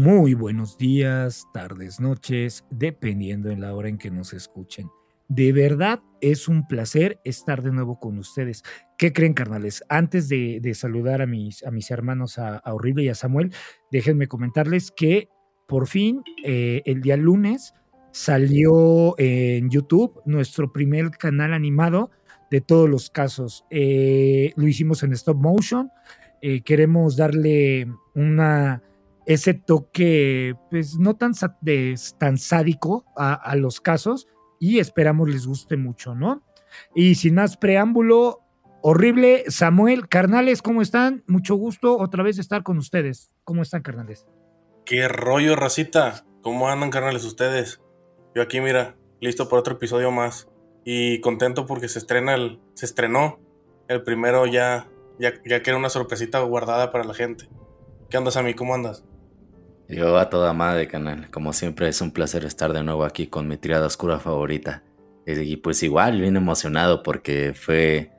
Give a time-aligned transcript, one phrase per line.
[0.00, 4.88] Muy buenos días, tardes, noches, dependiendo en la hora en que nos escuchen.
[5.28, 8.62] De verdad es un placer estar de nuevo con ustedes.
[8.96, 9.84] ¿Qué creen, carnales?
[9.90, 13.52] Antes de, saludar a mis, hermanos, a, Horrible y a Samuel,
[13.92, 15.28] déjenme comentarles que
[15.68, 17.74] por fin eh, el día lunes
[18.10, 22.10] salió en YouTube nuestro primer canal animado
[22.50, 23.66] de todos los casos.
[23.68, 25.90] Eh, lo hicimos en stop motion.
[26.40, 28.82] Eh, queremos darle una
[29.26, 31.32] ese toque, pues no tan,
[32.18, 34.26] tan sádico a, los casos
[34.58, 36.42] y esperamos les guste mucho, ¿no?
[36.94, 38.40] Y sin más preámbulo,
[38.82, 41.24] horrible, Samuel, carnales, ¿cómo están?
[41.26, 43.30] Mucho gusto otra vez estar con ustedes.
[43.44, 44.26] ¿Cómo están, carnales?
[44.84, 46.24] ¿Qué rollo, racita?
[46.42, 47.80] ¿Cómo andan, carnales, ustedes?
[48.34, 50.48] Yo aquí, mira, listo para otro episodio más.
[50.84, 53.38] Y contento porque se estrena el, se estrenó
[53.88, 57.48] el primero ya, ya, ya que era una sorpresita guardada para la gente.
[58.08, 58.54] ¿Qué andas a mí?
[58.54, 59.04] ¿Cómo andas?
[59.90, 61.28] Yo a toda madre, canal.
[61.30, 64.84] Como siempre es un placer estar de nuevo aquí con mi tirada oscura favorita.
[65.26, 68.10] Y pues igual, bien emocionado porque fue...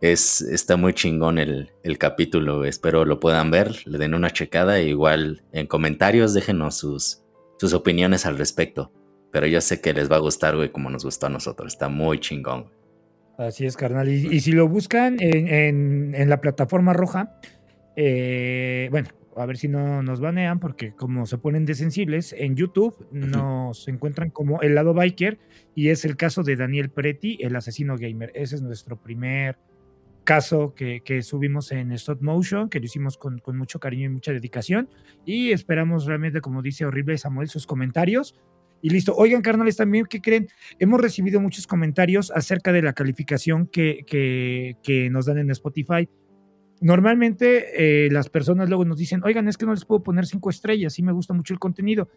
[0.00, 2.64] Es, está muy chingón el, el capítulo.
[2.64, 4.78] Espero lo puedan ver, le den una checada.
[4.78, 7.22] E igual en comentarios déjenos sus,
[7.58, 8.92] sus opiniones al respecto.
[9.32, 11.72] Pero yo sé que les va a gustar, güey, como nos gustó a nosotros.
[11.72, 12.70] Está muy chingón.
[13.38, 14.08] Así es, carnal.
[14.08, 17.38] Y, si lo buscan en, en, la plataforma roja,
[17.96, 22.56] eh, bueno, a ver si no nos banean, porque como se ponen de sensibles, en
[22.56, 25.38] YouTube nos encuentran como el lado biker
[25.74, 28.32] y es el caso de Daniel Preti, el asesino gamer.
[28.34, 29.58] Ese es nuestro primer
[30.24, 34.90] caso que, subimos en Stop Motion, que lo hicimos con, mucho cariño y mucha dedicación.
[35.24, 38.34] Y esperamos realmente, como dice Horrible Samuel, sus comentarios.
[38.82, 39.14] Y listo.
[39.16, 40.48] Oigan, carnales, también, ¿qué creen?
[40.78, 46.08] Hemos recibido muchos comentarios acerca de la calificación que, que, que nos dan en Spotify
[46.80, 50.50] normalmente eh, las personas luego nos dicen, oigan, es que no les puedo poner cinco
[50.50, 52.08] estrellas, sí me gusta mucho el contenido.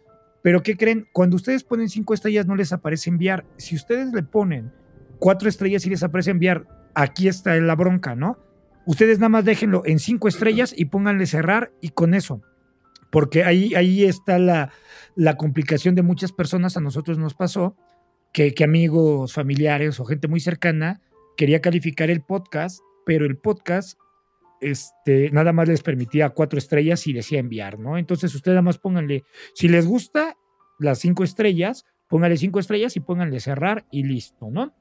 [0.42, 1.06] Pero ¿qué creen?
[1.12, 3.44] Cuando ustedes ponen cinco estrellas no les aparece enviar.
[3.56, 4.72] Si ustedes le ponen
[5.18, 8.38] cuatro estrellas y les aparece enviar, aquí está la bronca, ¿no?
[8.84, 12.42] Ustedes nada más déjenlo en cinco estrellas y pónganle cerrar y con eso.
[13.10, 14.72] Porque ahí, ahí está la,
[15.14, 16.76] la complicación de muchas personas.
[16.76, 17.76] A nosotros nos pasó
[18.32, 21.00] que, que amigos, familiares o gente muy cercana
[21.36, 23.98] quería calificar el podcast, pero el podcast
[24.62, 27.98] este, nada más les permitía cuatro estrellas y decía enviar, ¿no?
[27.98, 29.24] Entonces ustedes nada más pónganle,
[29.54, 30.36] si les gusta
[30.78, 34.74] las cinco estrellas, pónganle cinco estrellas y pónganle cerrar y listo, ¿no?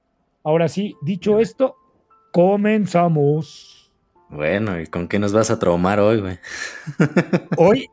[0.43, 1.75] Ahora sí, dicho esto,
[2.31, 3.91] comenzamos.
[4.29, 6.39] Bueno, ¿y con qué nos vas a traumar hoy, güey?
[7.57, 7.89] hoy,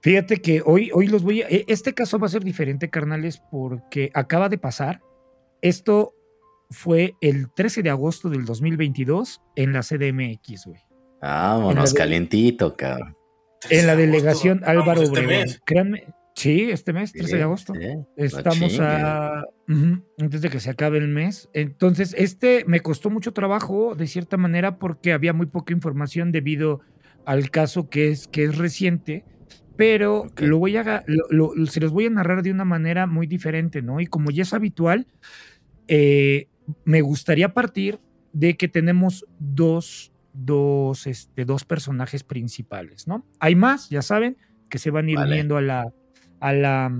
[0.00, 1.48] fíjate que hoy, hoy los voy a.
[1.48, 5.02] E, este caso va a ser diferente, carnales, porque acaba de pasar.
[5.60, 6.14] Esto
[6.70, 10.93] fue el 13 de agosto del 2022 en la CDMX, güey.
[11.20, 13.16] Vámonos, calientito, cabrón.
[13.70, 15.48] En la delegación Álvaro este Obregón.
[15.64, 16.04] Créanme,
[16.34, 17.72] sí, este mes, 13 de agosto.
[18.16, 19.44] Estamos a.
[20.18, 21.48] antes de que se acabe el mes.
[21.52, 26.80] Entonces, este me costó mucho trabajo, de cierta manera, porque había muy poca información debido
[27.24, 29.24] al caso que es, que es reciente.
[29.76, 31.04] Pero lo voy a,
[31.68, 34.00] se los voy a narrar de una manera muy diferente, ¿no?
[34.00, 35.08] Y como ya es habitual,
[35.88, 36.46] eh,
[36.84, 37.98] me gustaría partir
[38.32, 43.24] de que tenemos dos dos, este, dos personajes principales, ¿no?
[43.40, 44.36] Hay más, ya saben,
[44.68, 45.92] que se van a ir uniendo a la,
[46.40, 46.92] a, la,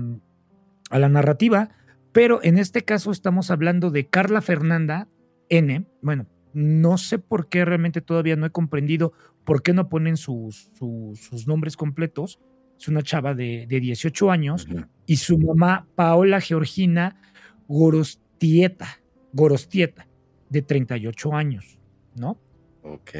[0.89, 1.69] a la narrativa,
[2.11, 5.09] pero en este caso estamos hablando de Carla Fernanda
[5.49, 5.85] N.
[6.01, 9.11] Bueno, no sé por qué realmente todavía no he comprendido
[9.43, 12.39] por qué no ponen sus, sus, nombres completos.
[12.79, 14.67] Es una chava de, de 18 años
[15.05, 17.21] y su mamá, Paola Georgina
[17.67, 19.01] Gorostieta,
[19.33, 20.07] Gorostieta,
[20.49, 21.79] de 38 años,
[22.15, 22.39] ¿no?
[22.85, 23.11] Ok.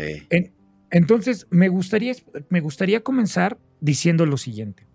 [0.91, 2.13] entonces, me gustaría,
[2.49, 4.87] me gustaría comenzar diciendo lo siguiente.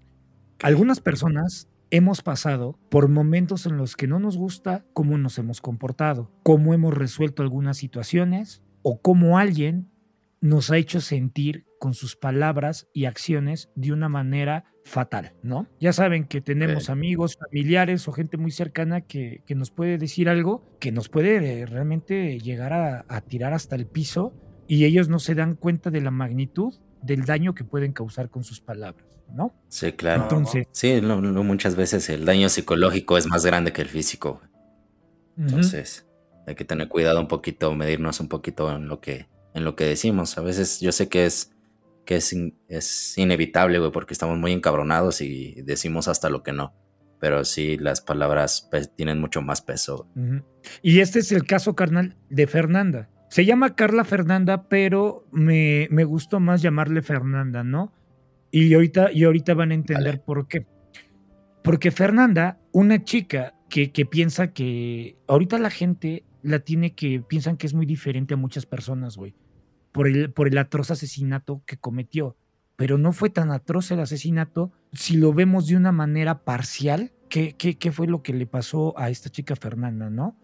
[0.62, 5.60] Algunas personas hemos pasado por momentos en los que no nos gusta cómo nos hemos
[5.60, 9.90] comportado, cómo hemos resuelto algunas situaciones o cómo alguien
[10.40, 15.66] nos ha hecho sentir con sus palabras y acciones de una manera fatal, ¿no?
[15.80, 20.64] Ya saben que tenemos amigos, familiares o gente muy cercana que, nos puede decir algo
[20.78, 24.34] que nos puede realmente llegar a, a tirar hasta el piso
[24.70, 26.72] y ellos no se dan cuenta de la magnitud
[27.02, 29.52] del daño que pueden causar con sus palabras, ¿no?
[29.66, 30.22] Sí, claro.
[30.22, 34.40] Entonces, sí, muchas veces el daño psicológico es más grande que el físico.
[35.36, 36.06] Entonces,
[36.46, 39.86] hay que tener cuidado un poquito, medirnos un poquito en lo que, en lo que
[39.86, 40.38] decimos.
[40.38, 41.50] A veces yo sé que es,
[42.06, 42.32] que es,
[42.68, 46.76] es inevitable, güey, porque estamos muy encabronados y decimos hasta lo que no.
[47.18, 50.08] Pero sí, las palabras pues, tienen mucho más peso.
[50.80, 53.10] Y este es el caso, carnal, de Fernanda.
[53.30, 57.92] Se llama Carla Fernanda, pero me, me gustó más llamarle Fernanda, ¿no?
[58.50, 60.66] Y ahorita, y ahorita van a entender por qué.
[61.62, 67.56] Porque Fernanda, una chica que, que, piensa que ahorita la gente la tiene que, piensan
[67.56, 69.36] que es muy diferente a muchas personas, güey,
[69.92, 72.36] por el, por el atroz asesinato que cometió.
[72.74, 77.12] Pero no fue tan atroz el asesinato si lo vemos de una manera parcial.
[77.28, 80.36] ¿Qué, qué, qué fue lo que le pasó a esta chica Fernanda, no?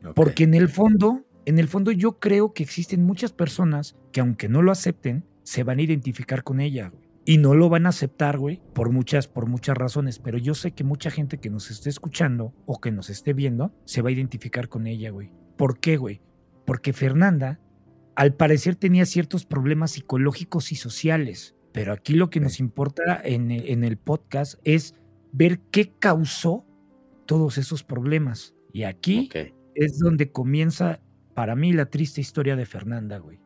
[0.00, 0.12] Okay.
[0.16, 4.48] Porque en el fondo, en el fondo yo creo que existen muchas personas que aunque
[4.48, 7.10] no lo acepten, se van a identificar con ella, güey.
[7.24, 10.18] Y no lo van a aceptar, güey, por muchas, por muchas razones.
[10.18, 13.72] Pero yo sé que mucha gente que nos esté escuchando o que nos esté viendo
[13.84, 15.30] se va a identificar con ella, güey.
[15.56, 16.22] ¿Por qué, güey?
[16.66, 17.60] Porque Fernanda,
[18.16, 21.54] al parecer, tenía ciertos problemas psicológicos y sociales.
[21.72, 24.94] Pero aquí lo que nos importa en, en el podcast es
[25.32, 26.66] ver qué causó
[27.26, 28.54] todos esos problemas.
[28.72, 29.54] Y aquí okay.
[29.74, 31.00] es donde comienza,
[31.40, 33.40] para mí, la triste historia de Fernanda, güey.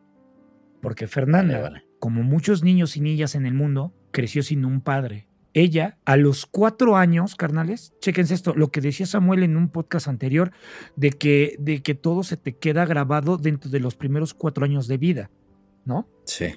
[0.83, 4.81] Porque Fernanda, vale, vale como muchos niños y niñas en el mundo, creció sin un
[4.81, 5.29] padre.
[5.53, 10.09] Ella, a los cuatro años, carnales, chéquense esto, lo que decía Samuel en un podcast
[10.09, 10.51] anterior,
[10.97, 14.89] de que, de que todo se te queda grabado dentro de los primeros cuatro años
[14.89, 15.31] de vida,
[15.85, 16.09] ¿no?
[16.25, 16.57] Sí,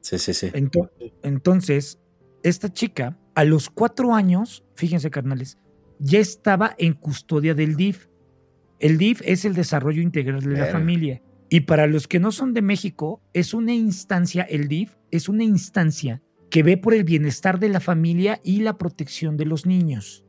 [0.00, 0.50] sí, sí, sí.
[0.54, 2.00] Entonces, entonces
[2.42, 5.58] esta chica, a los cuatro años, fíjense, carnales,
[5.98, 8.08] ya estaba en custodia del DIF.
[8.80, 10.60] El DIF es el desarrollo integral de Bien.
[10.60, 11.22] la familia.
[11.48, 15.44] Y para los que no son de México, es una instancia, el DIF es una
[15.44, 20.24] instancia que ve por el bienestar de la familia y la protección de los niños.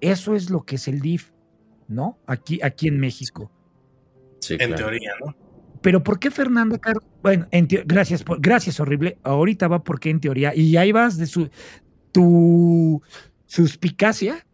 [0.00, 1.30] Eso es lo que es el DIF,
[1.88, 2.18] ¿no?
[2.26, 3.52] Aquí, aquí en México.
[4.40, 4.76] Sí, en claro.
[4.76, 5.36] teoría, ¿no?
[5.82, 7.02] Pero ¿por qué Fernanda Caro?
[7.22, 9.18] Bueno, en gracias, por, gracias, horrible.
[9.22, 10.54] Ahorita va porque en teoría.
[10.54, 11.48] Y ahí vas de su
[12.12, 13.02] tu
[13.46, 14.46] suspicacia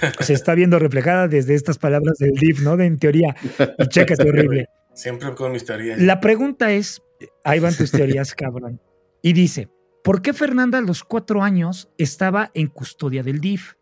[0.20, 2.76] se está viendo reflejada desde estas palabras del DIF, ¿no?
[2.76, 3.34] De en teoría.
[3.78, 4.66] Y chécate, horrible.
[4.94, 6.00] Siempre con mis teorías.
[6.00, 7.02] La pregunta es,
[7.44, 8.80] ahí van tus teorías, cabrón.
[9.22, 9.68] Y dice,
[10.02, 13.74] ¿por qué Fernanda a los cuatro años estaba en custodia del DIF?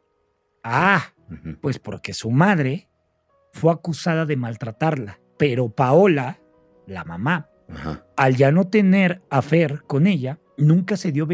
[0.62, 1.59] Ah, uh -huh.
[1.61, 2.89] pues porque su madre
[3.53, 6.41] fue acusada de maltratarla, pero Paola,
[6.87, 8.05] la mamá, uh -huh.
[8.17, 11.27] al ya no tener afer con ella, nunca se dio,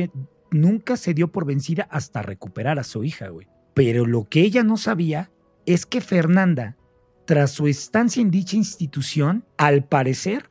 [0.51, 3.49] nunca se dio por vencida hasta recuperar a su hija, güey.
[3.77, 5.31] Pero lo que ella no sabía
[5.67, 6.77] es que Fernanda
[7.27, 10.49] tras su estancia en dicha institución, al parecer,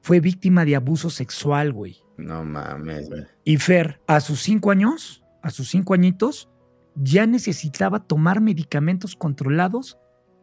[0.00, 1.98] fue víctima de abuso sexual, güey.
[2.16, 3.26] No mames, güey.
[3.44, 6.48] Y Fer, a sus cinco años, a sus cinco añitos,
[6.96, 9.98] ya necesitaba tomar medicamentos controlados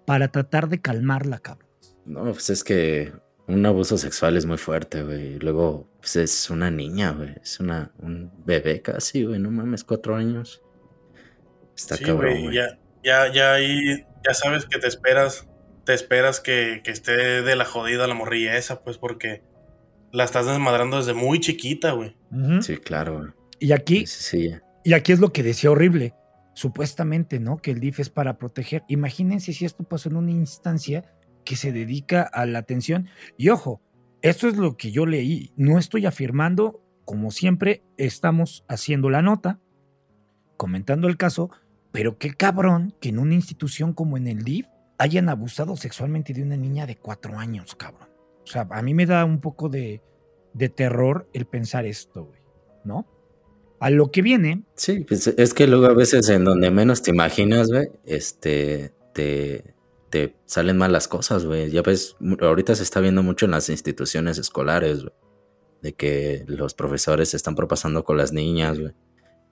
[0.06, 1.70] para tratar de calmarla, cabrón.
[2.06, 3.12] No, pues es que
[3.48, 5.40] un abuso sexual es muy fuerte, güey.
[5.40, 7.36] Luego, pues es una niña, güey.
[7.42, 9.40] Es una, un bebé casi, güey.
[9.40, 10.62] No mames, cuatro años.
[11.82, 12.56] Está sí, cabrón, güey.
[12.56, 15.48] Ya, ya, ya ahí, ya sabes que te esperas
[15.84, 19.42] te esperas que, que, esté de la jodida la morrilla esa, pues porque
[20.12, 22.16] la estás desmadrando desde muy chiquita, güey.
[22.32, 22.62] Uh -huh.
[22.62, 23.32] Sí, claro, güey.
[23.60, 24.56] Y aquí, sí, sí.
[24.84, 26.14] y aquí es lo que decía horrible.
[26.54, 27.58] Supuestamente, ¿no?
[27.58, 28.84] Que el DIF es para proteger.
[28.90, 31.04] Imagínense si esto pasó en una instancia
[31.46, 33.08] que se dedica a la atención.
[33.38, 33.82] Y ojo,
[34.22, 35.52] esto es lo que yo leí.
[35.56, 39.60] No estoy afirmando, como siempre, estamos haciendo la nota,
[40.58, 41.50] comentando el caso,
[41.92, 44.68] pero qué cabrón que en una institución como en el DIF
[44.98, 48.10] hayan abusado sexualmente de una niña de cuatro años, cabrón.
[48.44, 50.02] O sea, a mí me da un poco de,
[50.54, 52.42] de terror el pensar esto, güey,
[52.84, 53.08] ¿no?
[53.80, 54.64] A lo que viene.
[54.76, 59.74] Sí, pues es que luego a veces en donde menos te imaginas, güey, este, te,
[60.10, 61.72] te salen mal las cosas, güey.
[61.72, 65.14] Ya ves, ahorita se está viendo mucho en las instituciones escolares, güey,
[65.82, 68.94] de que los profesores se están propasando con las niñas, güey.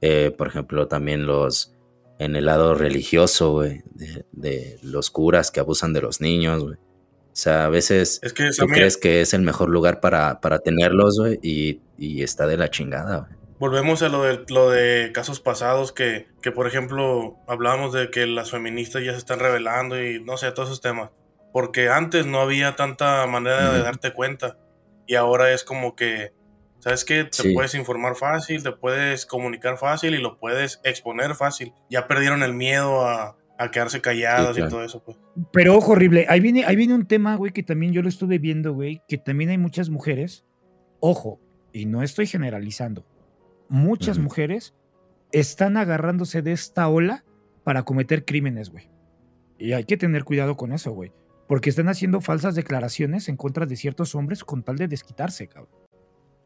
[0.01, 1.75] Eh, por ejemplo, también los
[2.19, 6.75] en el lado religioso, güey, de, de, los curas que abusan de los niños, güey.
[6.75, 10.59] O sea, a veces es que tú crees que es el mejor lugar para, para
[10.59, 13.39] tenerlos, güey, y, y, está de la chingada, güey.
[13.57, 18.25] Volvemos a lo de, lo de casos pasados que, que, por ejemplo, hablábamos de que
[18.25, 21.11] las feministas ya se están revelando y no sé, todos esos temas.
[21.51, 24.57] Porque antes no había tanta manera de darte cuenta.
[25.07, 26.31] Y ahora es como que
[26.79, 27.25] ¿Sabes qué?
[27.25, 27.53] Te sí.
[27.53, 31.73] puedes informar fácil, te puedes comunicar fácil y lo puedes exponer fácil.
[31.89, 34.67] Ya perdieron el miedo a, a quedarse calladas sí, claro.
[34.67, 35.17] y todo eso, pues.
[35.51, 36.25] Pero ojo, horrible.
[36.29, 39.17] Ahí viene, ahí viene un tema, güey, que también yo lo estuve viendo, güey, que
[39.17, 40.45] también hay muchas mujeres.
[41.01, 41.41] Ojo,
[41.73, 43.05] y no estoy generalizando.
[43.67, 44.23] Muchas uh -huh.
[44.23, 44.73] mujeres
[45.31, 47.25] están agarrándose de esta ola
[47.63, 48.89] para cometer crímenes, güey.
[49.57, 51.11] Y hay que tener cuidado con eso, güey.
[51.47, 55.88] Porque están haciendo falsas declaraciones en contra de ciertos hombres con tal de desquitarse, cabrón.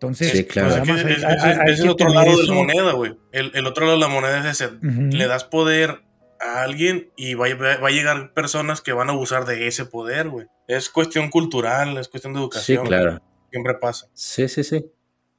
[0.04, 0.84] Entonces, sí, claro.
[0.86, 2.42] pues, es, es, es, es el otro lado eso.
[2.42, 3.16] de la moneda, güey.
[3.32, 4.74] El, el, otro lado de la moneda es ese.
[4.74, 5.14] Uh -huh.
[5.14, 6.02] Le das poder
[6.42, 10.28] a alguien y va, va, a llegar personas que van a abusar de ese poder,
[10.28, 10.48] güey.
[10.68, 12.84] Es cuestión cultural, es cuestión de educación.
[12.84, 13.22] Sí, claro.
[13.50, 14.08] Siempre pasa.
[14.14, 14.86] Sí, sí, sí.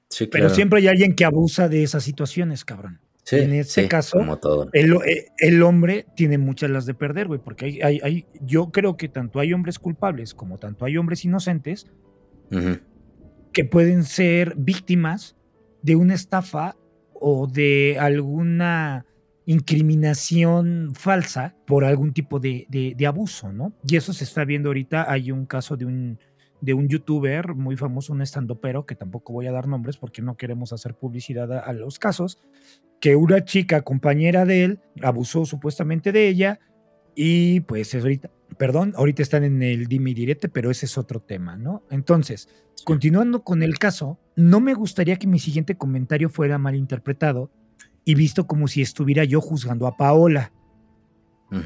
[0.08, 3.00] Sí, Pero siempre hay alguien que abusa de esas situaciones, cabrón.
[3.24, 4.68] Sí, en este sí, caso, Como todo.
[4.72, 8.70] El, eh, el hombre tiene muchas las de perder, güey, porque hay, hay, hay- yo
[8.70, 11.86] creo que tanto hay hombres culpables como tanto hay hombres inocentes.
[13.54, 15.36] Que pueden ser víctimas
[15.82, 16.76] de una estafa
[17.14, 19.06] o de alguna
[19.46, 23.72] incriminación falsa por algún tipo de, de- abuso, ¿no?
[23.86, 25.10] Y eso se está viendo ahorita.
[25.10, 26.18] Hay un caso de un,
[26.60, 30.36] de un youtuber muy famoso, un estandopero, que tampoco voy a dar nombres porque no
[30.36, 32.40] queremos hacer publicidad a, a los casos,
[33.00, 36.60] que una chica compañera de él abusó supuestamente de ella
[37.14, 40.96] y pues es ahorita, perdón, ahorita están en el dime y direte, pero ese es
[40.98, 41.82] otro tema, ¿no?
[41.90, 42.48] Entonces,
[42.84, 47.50] continuando con el caso, no me gustaría que mi siguiente comentario fuera malinterpretado
[48.04, 50.52] y visto como si estuviera yo juzgando a Paola,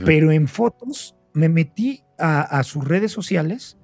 [0.04, 3.78] pero en fotos me metí a, a sus redes sociales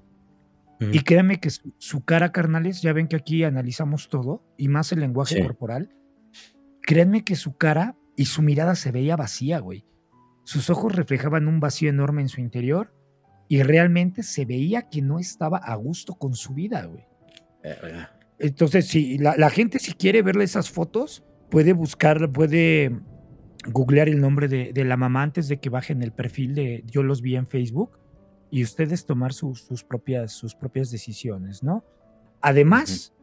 [0.81, 4.93] y créanme que su, su cara, carnales, ya ven que aquí analizamos todo y más
[4.93, 5.43] el lenguaje Sí.
[5.43, 5.95] corporal.
[6.83, 9.87] Créanme que su cara y su mirada se veía vacía, güey.
[10.45, 12.95] Sus ojos reflejaban un vacío enorme en su interior
[13.49, 17.05] y realmente se veía que no estaba a gusto con su vida, güey.
[18.39, 22.99] Entonces, si la, la gente si quiere verle esas fotos, puede buscar, puede
[23.67, 27.03] googlear el nombre de, de la mamá antes de que bajen el perfil de Yo
[27.03, 27.99] los vi en Facebook
[28.51, 31.85] y ustedes tomar sus, sus propias, sus propias decisiones, ¿no?
[32.41, 33.15] Además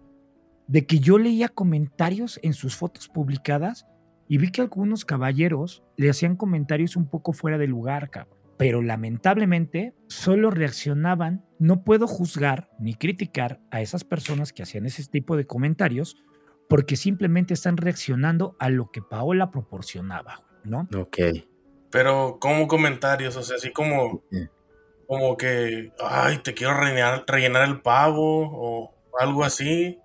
[0.67, 3.85] de que yo leía comentarios en sus fotos publicadas
[4.31, 8.39] y vi que algunos caballeros le hacían comentarios un poco fuera de lugar, cabrón.
[8.57, 11.43] Pero lamentablemente solo reaccionaban.
[11.59, 16.15] No puedo juzgar ni criticar a esas personas que hacían ese tipo de comentarios
[16.69, 20.87] porque simplemente están reaccionando a lo que Paola proporcionaba, ¿no?
[20.95, 21.17] Ok.
[21.89, 24.23] Pero como comentarios, o sea, así como,
[25.07, 29.99] como que, ay, te quiero rellenar, rellenar el pavo o algo así.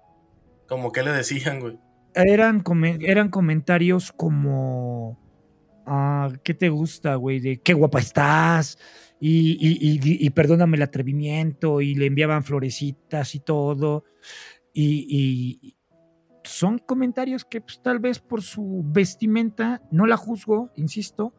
[0.67, 1.79] Como que le decían, güey.
[2.17, 2.63] Eran,
[3.01, 5.19] eran comentarios como,
[5.87, 7.41] ah, ¿qué te gusta, güey?
[7.41, 8.79] De qué guapa estás
[9.21, 14.05] y, y- y- y perdóname el atrevimiento y le enviaban florecitas y todo.
[14.73, 15.07] Y,
[15.63, 15.77] y
[16.45, 21.35] son comentarios que pues, tal vez por su vestimenta, no la juzgo, insisto,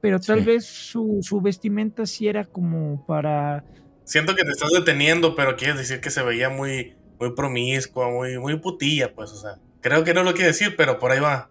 [0.00, 0.44] pero tal Sí.
[0.46, 3.64] vez su, su vestimenta sí era como para...
[4.04, 8.38] Siento que te estás deteniendo, pero quieres decir que se veía muy, muy promiscua, muy,
[8.38, 9.58] muy putilla, pues, o sea.
[9.84, 11.50] Creo que no lo quiere decir, pero por ahí va.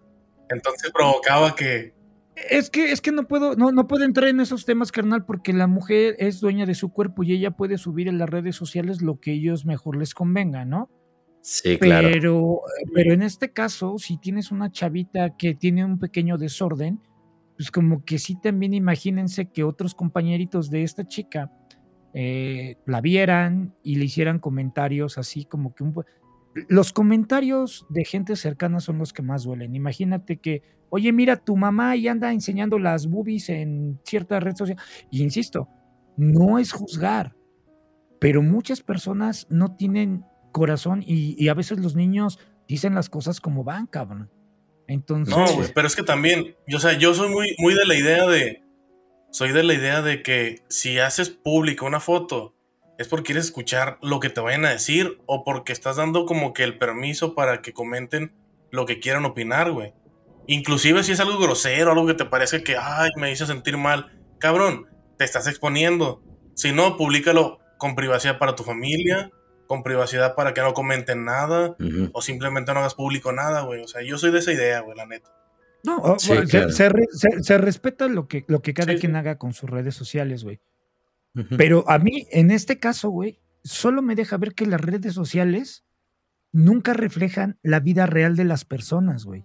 [0.50, 1.94] Entonces provocaba que.
[2.50, 5.52] Es que, es que no puedo, no, no puedo entrar en esos temas, carnal, porque
[5.52, 9.02] la mujer es dueña de su cuerpo y ella puede subir en las redes sociales
[9.02, 10.90] lo que ellos mejor les convenga, ¿no?
[11.42, 12.08] Sí, claro.
[12.10, 12.60] Pero,
[12.92, 17.00] pero en este caso, si tienes una chavita que tiene un pequeño desorden,
[17.56, 21.52] pues como que sí también imagínense que otros compañeritos de esta chica
[22.14, 25.94] eh, la vieran y le hicieran comentarios así como que un...
[26.68, 29.74] Los comentarios de gente cercana son los que más duelen.
[29.74, 34.78] Imagínate que, oye, mira, tu mamá y anda enseñando las boobies en cierta red social.
[35.10, 35.68] Y insisto,
[36.16, 37.34] no es juzgar,
[38.20, 43.40] pero muchas personas no tienen corazón y, y a veces los niños dicen las cosas
[43.40, 44.30] como van, cabrón.
[44.86, 47.86] Entonces, No, güey, pero es que también, yo, o sea, yo soy muy, muy de
[47.86, 48.62] la idea de.
[49.30, 52.53] Soy de la idea de que si haces pública una foto,
[52.98, 56.52] es porque quieres escuchar lo que te vayan a decir o porque estás dando como
[56.52, 58.32] que el permiso para que comenten
[58.70, 59.92] lo que quieran opinar, güey.
[60.46, 64.12] Inclusive si es algo grosero, algo que te parece que, ay, me hizo sentir mal.
[64.38, 64.86] Cabrón,
[65.16, 66.22] te estás exponiendo.
[66.54, 69.30] Si no, públicalo con privacidad para tu familia,
[69.66, 71.76] con privacidad para que no comenten nada,
[72.12, 73.82] o simplemente no hagas público nada, güey.
[73.82, 75.30] O sea, yo soy de esa idea, güey, la neta.
[75.84, 76.70] no, Sí, se, claro.
[76.70, 79.18] se re- se- se respeta lo que, lo que cada Sí, quien sí.
[79.18, 80.60] haga con sus redes sociales, güey.
[81.56, 85.84] Pero a mí, en este caso, güey, solo me deja ver que las redes sociales
[86.52, 89.44] nunca reflejan la vida real de las personas, güey.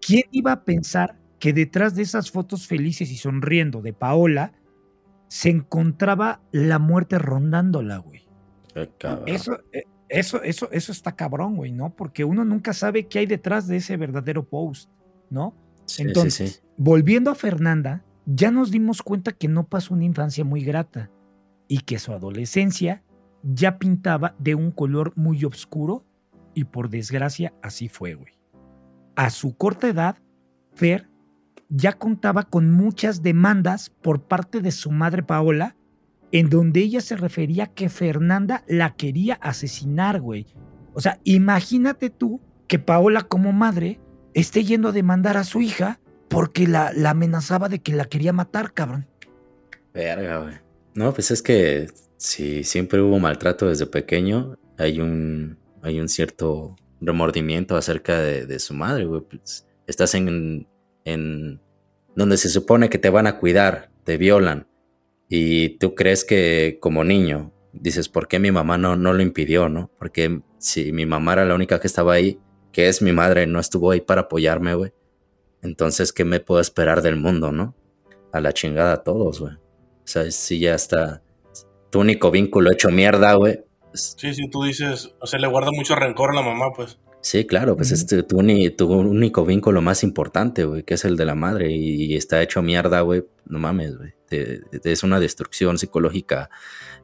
[0.00, 4.52] ¿Quién iba a pensar que detrás de esas fotos felices y sonriendo de Paola
[5.28, 8.26] se encontraba la muerte rondándola, güey?
[9.26, 11.94] Eso, eh, eso, eso, eso está cabrón, güey, ¿no?
[11.94, 14.90] Porque uno nunca sabe qué hay detrás de ese verdadero post,
[15.30, 15.54] ¿no?
[15.84, 16.66] Sí, Entonces, sí, sí.
[16.76, 21.10] volviendo a Fernanda, ya nos dimos cuenta que no pasó una infancia muy grata
[21.68, 23.02] y que su adolescencia
[23.42, 26.04] ya pintaba de un color muy oscuro
[26.54, 28.38] y por desgracia así fue, güey.
[29.16, 30.16] A su corta edad,
[30.74, 31.08] Fer
[31.68, 35.76] ya contaba con muchas demandas por parte de su madre Paola,
[36.30, 40.46] en donde ella se refería que Fernanda la quería asesinar, güey.
[40.92, 44.00] O sea, imagínate tú que Paola como madre
[44.34, 45.98] esté yendo a demandar a su hija
[46.32, 49.06] porque la, amenazaba de que la quería matar, cabrón.
[49.92, 50.54] Verga, güey.
[50.94, 56.76] No, pues es que si siempre hubo maltrato desde pequeño, hay un, hay un cierto
[57.00, 59.20] remordimiento acerca de, su madre, güey.
[59.22, 60.66] Pues, estás en,
[61.04, 61.60] en
[62.16, 64.66] donde se supone que te van a cuidar, te violan,
[65.34, 69.70] y tú crees que como niño dices, ¿por qué mi mamá no, no lo impidió,
[69.70, 69.90] no?
[69.98, 72.38] Porque si mi mamá era la única que estaba ahí,
[72.70, 74.92] que es mi madre, no estuvo ahí para apoyarme, güey.
[75.62, 77.74] Entonces, ¿qué me puedo esperar del mundo, no?
[78.32, 79.54] A la chingada a todos, güey.
[79.54, 81.22] O sea, si ya está
[81.90, 83.60] tu único vínculo hecho mierda, güey.
[83.94, 86.98] Sí, sí, tú dices, o sea, le guarda mucho rencor a la mamá, pues.
[87.20, 91.36] Sí, claro, pues es tu, único vínculo más importante, güey, que es el de la
[91.36, 93.24] madre, y, está hecho mierda, güey.
[93.44, 94.12] No mames, güey.
[94.82, 96.50] Es una destrucción psicológica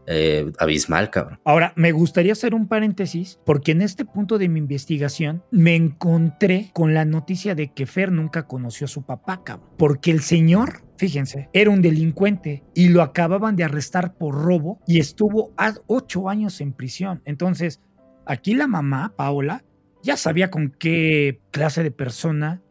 [0.08, 1.40] eh, abismal, cabrón.
[1.44, 6.70] Ahora, me gustaría hacer un paréntesis, porque en este punto de mi investigación me encontré
[6.72, 9.70] con la noticia de que Fer nunca conoció a su papá, cabrón.
[9.76, 14.98] Porque el señor fíjense, era un delincuente y lo acababan de arrestar por robo y
[14.98, 17.22] estuvo a ocho años en prisión.
[17.24, 17.80] Entonces,
[18.26, 19.64] aquí la mamá, Paola,
[20.02, 22.62] ya sabía con qué clase de persona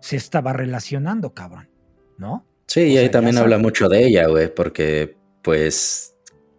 [0.00, 1.68] se estaba relacionando, cabrón,
[2.18, 2.46] ¿no?
[2.66, 6.13] Sí, y ahí también habla mucho de ella, güey, porque pues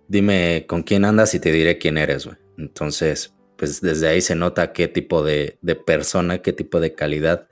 [0.07, 2.37] dime con quién andas y te diré quién eres, güey.
[2.57, 7.47] Entonces, pues desde ahí se nota qué tipo de, persona, qué tipo de calidad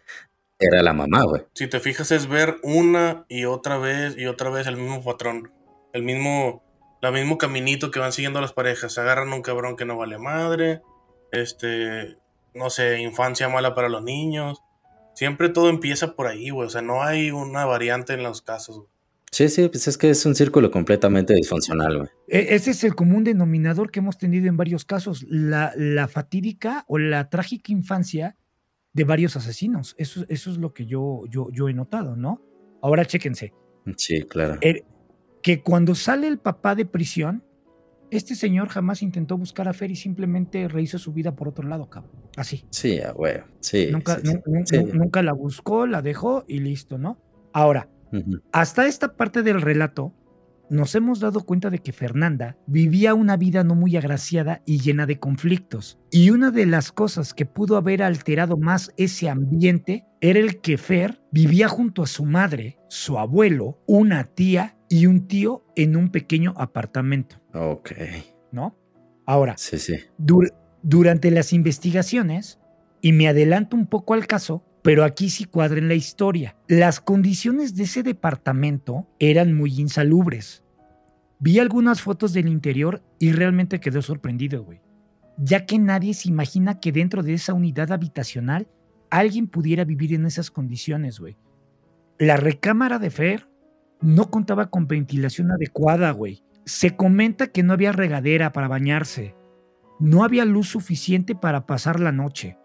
[0.59, 1.43] era la mamá, güey.
[1.53, 5.51] Si te fijas es ver una y otra vez y otra vez el mismo patrón,
[5.93, 6.63] el mismo,
[7.01, 8.93] el mismo caminito que van siguiendo las parejas.
[8.93, 10.81] Se agarran un cabrón que no vale madre,
[11.31, 12.17] este,
[12.53, 14.61] no sé, infancia mala para los niños.
[15.15, 16.67] Siempre todo empieza por ahí, güey.
[16.67, 18.92] O sea, no hay una variante en los casos, güey.
[19.33, 22.09] Sí, sí, pues es que es un círculo completamente disfuncional, güey.
[22.27, 26.85] E, ese es el común denominador que hemos tenido en varios casos, la, la fatídica
[26.87, 28.37] o la trágica infancia
[28.93, 29.95] de varios asesinos.
[29.97, 32.43] Eso, eso es lo que yo, yo, yo he notado, ¿no?
[32.83, 33.55] Ahora chéquense.
[33.97, 34.59] Sí, claro.
[34.61, 34.85] Er,
[35.41, 37.43] que cuando sale el papá de prisión,
[38.11, 41.89] este señor jamás intentó buscar a Fer y simplemente rehizo su vida por otro lado,
[41.89, 42.21] cabrón.
[42.37, 42.65] Así.
[42.69, 43.37] Sí, güey.
[43.61, 43.87] Sí.
[43.91, 44.19] Nunca,
[44.93, 47.17] nunca la buscó, la dejó y listo, ¿no?
[47.51, 47.89] Ahora,
[48.51, 50.13] hasta esta parte del relato,
[50.69, 55.05] nos hemos dado cuenta de que Fernanda vivía una vida no muy agraciada y llena
[55.05, 55.99] de conflictos.
[56.09, 60.77] Y una de las cosas que pudo haber alterado más ese ambiente era el que
[60.77, 66.09] Fer vivía junto a su madre, su abuelo, una tía y un tío en un
[66.09, 67.41] pequeño apartamento.
[67.53, 67.91] Ok.
[68.51, 68.77] ¿No?
[69.25, 69.95] Ahora, sí, sí.
[70.81, 72.59] durante las investigaciones,
[73.01, 76.55] y me adelanto un poco al caso, pero aquí sí cuadra en la historia.
[76.67, 80.63] Las condiciones de ese departamento eran muy insalubres.
[81.39, 84.81] Vi algunas fotos del interior y realmente quedé sorprendido, güey.
[85.37, 88.67] Ya que nadie se imagina que dentro de esa unidad habitacional
[89.09, 91.37] alguien pudiera vivir en esas condiciones, güey.
[92.19, 93.47] La recámara de Fer
[94.01, 96.43] no contaba con ventilación adecuada, güey.
[96.65, 99.35] Se comenta que no había regadera para bañarse.
[99.99, 102.57] No había luz suficiente para pasar la noche.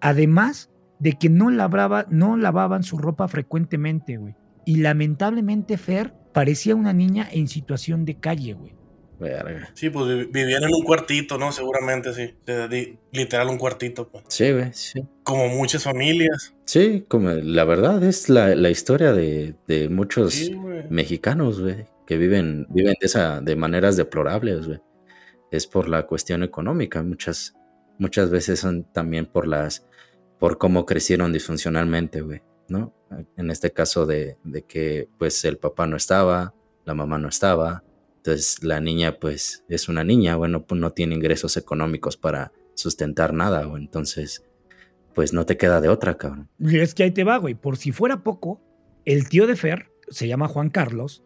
[0.00, 4.34] Además, de que no, labraba, no lavaban su ropa frecuentemente, güey.
[4.64, 8.74] Y lamentablemente Fer parecía una niña en situación de calle, güey.
[9.74, 11.52] Sí, pues vivían en un cuartito, ¿no?
[11.52, 12.34] Seguramente, sí.
[13.12, 14.24] Literal un cuartito, pues.
[14.28, 15.02] Sí, güey, sí.
[15.22, 16.54] Como muchas familias.
[16.64, 19.54] Sí, como la verdad es la, historia de,
[19.90, 20.50] muchos
[20.90, 24.80] mexicanos, güey, que viven, viven de, esa, de maneras deplorables, güey.
[25.50, 27.54] Es por la cuestión económica, muchas,
[27.98, 29.86] muchas veces son también por las
[30.44, 32.94] por cómo crecieron disfuncionalmente, güey, ¿no?
[33.38, 34.36] En este caso de,
[34.68, 36.52] que pues el papá no estaba,
[36.84, 37.82] la mamá no estaba,
[38.16, 43.32] entonces la niña pues es una niña, bueno, pues no tiene ingresos económicos para sustentar
[43.32, 44.44] nada, güey, entonces
[45.14, 46.50] pues no te queda de otra, cabrón.
[46.58, 48.60] Y es que ahí te va, güey, por si fuera poco,
[49.06, 51.24] el tío de Fer, se llama Juan Carlos,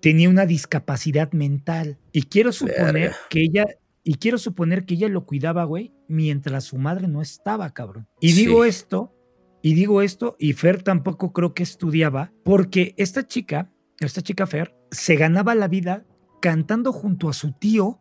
[0.00, 3.66] tenía una discapacidad mental y quiero suponer que ella
[4.02, 8.08] y quiero suponer que ella lo cuidaba, güey, mientras su madre no estaba, cabrón.
[8.20, 9.14] Y digo esto,
[9.62, 14.74] y digo esto, y Fer tampoco creo que estudiaba, porque esta chica, esta chica Fer,
[14.90, 16.06] se ganaba la vida
[16.40, 18.00] cantando junto a su tío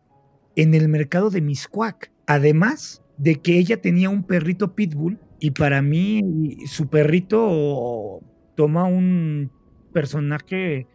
[0.55, 2.11] en el mercado de Miscuac.
[2.27, 8.21] Además de que ella tenía un perrito pitbull, y para mí su perrito
[8.55, 9.51] toma un
[9.93, 10.87] personaje...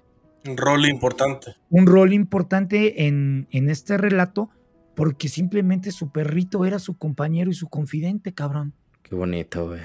[0.47, 1.57] Un rol importante.
[1.71, 4.51] Un rol importante en, en este relato
[4.95, 8.75] porque simplemente su perrito era su compañero y su confidente, cabrón.
[9.03, 9.83] Qué bonito, güey.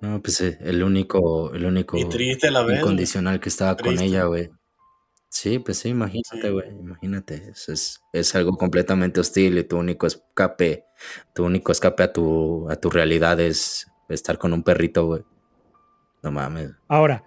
[0.00, 3.98] No, pues eh, el único, el único y triste la vez, incondicional que estaba con
[3.98, 4.50] ella, güey.
[5.30, 7.50] Sí, pues sí, imagínate, güey, imagínate.
[7.50, 10.84] Es, es, algo completamente hostil y tu único escape,
[11.32, 15.22] tu único escape a tu, a tu realidad es estar con un perrito, güey.
[16.22, 16.70] No mames.
[16.86, 17.24] Ahora,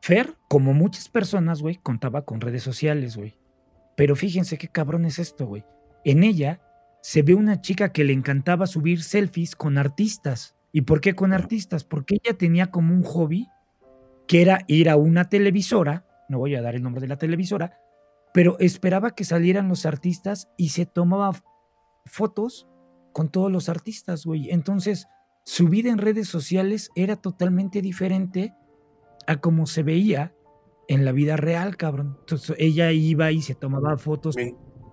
[0.00, 3.36] Fer, como muchas personas, güey, contaba con redes sociales, güey.
[3.96, 5.64] Pero fíjense qué cabrón es esto, güey.
[6.04, 6.60] En ella
[7.02, 10.54] se ve una chica que le encantaba subir selfies con artistas.
[10.72, 11.84] ¿Y por qué con artistas?
[11.84, 13.48] Porque ella tenía como un hobby
[14.26, 17.78] que era ir a una televisora, no voy a dar el nombre de la televisora,
[18.32, 21.32] pero esperaba que salieran los artistas y se tomaba
[22.06, 22.66] fotos
[23.12, 24.50] con todos los artistas, güey.
[24.50, 25.06] Entonces,
[25.44, 28.54] su vida en redes sociales era totalmente diferente
[29.26, 30.34] a como se veía
[30.88, 32.16] en la vida real, cabrón.
[32.20, 34.36] Entonces, ella iba y se tomaba fotos.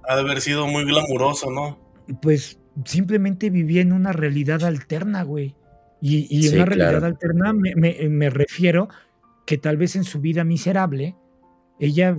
[0.07, 1.77] Ha de haber sido muy glamuroso, ¿no?
[2.21, 5.55] Pues simplemente vivía en una realidad alterna, güey.
[6.01, 8.89] Y, y una realidad alterna me, me refiero
[9.45, 11.15] que tal vez en su vida miserable,
[11.79, 12.17] ella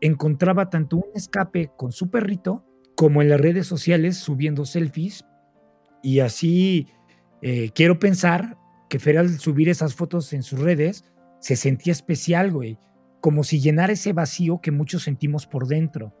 [0.00, 2.64] encontraba tanto un escape con su perrito
[2.96, 5.24] como en las redes sociales subiendo selfies.
[6.02, 6.88] Y así
[7.42, 11.04] eh, quiero pensar que Fer al subir esas fotos en sus redes
[11.40, 12.78] se sentía especial, güey.
[13.20, 16.14] Como si llenara ese vacío que muchos sentimos por dentro.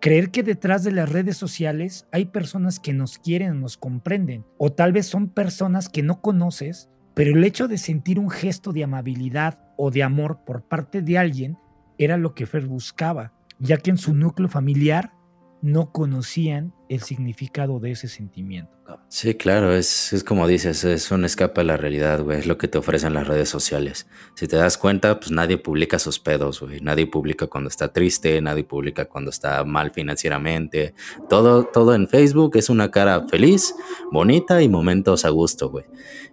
[0.00, 4.72] Creer que detrás de las redes sociales hay personas que nos quieren, nos comprenden, o
[4.72, 8.84] tal vez son personas que no conoces, pero el hecho de sentir un gesto de
[8.84, 11.58] amabilidad o de amor por parte de alguien
[11.98, 15.14] era lo que Fer buscaba, ya que en su núcleo familiar
[15.62, 18.78] no conocían el significado de ese sentimiento.
[19.08, 22.56] Sí, claro, es, es, como dices, es un escape a la realidad, güey, es lo
[22.56, 24.06] que te ofrecen las redes sociales.
[24.34, 28.40] Si te das cuenta, pues nadie publica sus pedos, güey, nadie publica cuando está triste,
[28.40, 30.94] nadie publica cuando está mal financieramente.
[31.28, 33.74] Todo, todo en Facebook es una cara feliz,
[34.10, 35.84] bonita y momentos a gusto, güey.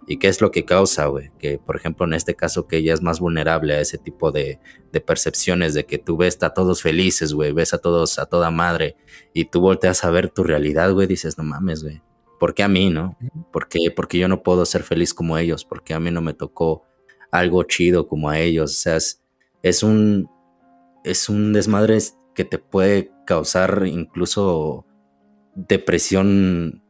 [0.06, 1.32] ¿Y qué es lo que causa, güey?
[1.38, 4.60] Que, por ejemplo, en este caso, que ella es más vulnerable a ese tipo de,
[4.92, 8.50] de percepciones de que tú ves a todos felices, güey, ves a todos a toda
[8.50, 8.96] madre
[9.34, 12.02] y tú volteas a ver tu realidad, güey, dices, no mames, güey
[12.38, 13.16] ¿Por qué a mí, no?
[13.52, 13.90] ¿Por qué?
[13.94, 16.84] Porque yo no puedo ser feliz como ellos, porque a mí no me tocó
[17.30, 18.72] algo chido como a ellos.
[18.72, 18.98] O sea,
[19.62, 20.28] es, un,
[21.04, 21.98] es un desmadre
[22.34, 24.84] que te puede causar incluso
[25.54, 26.82] depresión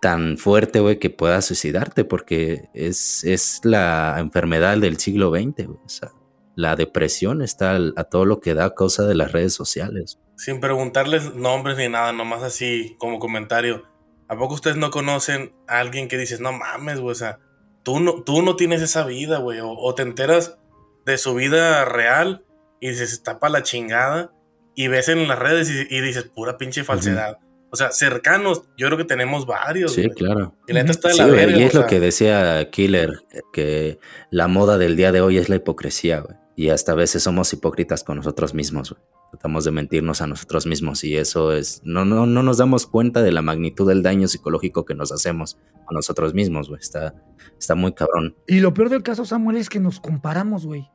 [0.00, 5.80] tan fuerte, güey, que puedas suicidarte, porque es, es la enfermedad del siglo XX, güey.
[5.84, 6.12] O sea,
[6.56, 10.18] la depresión está a todo lo que da a causa de las redes sociales.
[10.36, 13.84] Sin preguntarles nombres ni nada, nomás así como comentario
[14.28, 17.12] ¿A poco ustedes no conocen a alguien que dices, no mames, güey?
[17.12, 17.38] O sea,
[17.84, 19.60] tú no, tú no tienes esa vida, güey.
[19.62, 20.58] O, te enteras
[21.04, 22.44] de su vida real
[22.80, 24.32] y dices, está para la chingada.
[24.74, 27.38] Y ves en las redes y, dices, pura pinche falsedad.
[27.70, 29.94] O sea, cercanos, yo creo que tenemos varios.
[29.94, 30.54] Sí, claro.
[30.66, 33.98] Y la está de la verga, Y es lo que decía Killer, que
[34.30, 36.36] la moda del día de hoy es la hipocresía, güey.
[36.56, 38.96] Y hasta a veces somos hipócritas con nosotros mismos.
[39.30, 43.22] Tratamos de mentirnos a nosotros mismos y eso es, no, no, no nos damos cuenta
[43.22, 46.80] de la magnitud del daño psicológico que nos hacemos a nosotros mismos, güey.
[46.80, 47.14] Está,
[47.58, 48.34] está muy cabrón.
[48.46, 50.88] Y lo peor del caso, Samuel, es que nos comparamos, güey.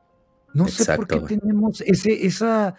[0.52, 2.74] No sé por qué tenemos ese, esa,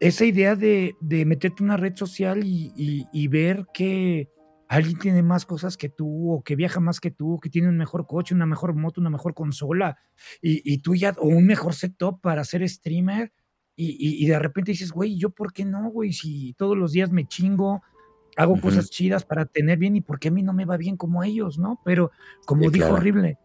[0.00, 2.72] esa idea de, de meterte en una red social y,
[3.12, 4.28] y, ver que
[4.68, 7.76] alguien tiene más cosas que tú, o que viaja más que tú, que tiene un
[7.76, 9.98] mejor coche, una mejor moto, una mejor consola,
[10.40, 13.32] y, y tú ya, o un mejor setup para ser streamer,
[13.80, 16.12] y, de repente dices, güey, ¿yo por qué no, güey?
[16.12, 17.80] Si todos los días me chingo,
[18.36, 20.96] hago cosas chidas para tener bien y por qué a mí no me va bien
[20.96, 21.80] como ellos, ¿no?
[21.84, 22.10] Pero
[22.44, 23.38] como dijo horrible,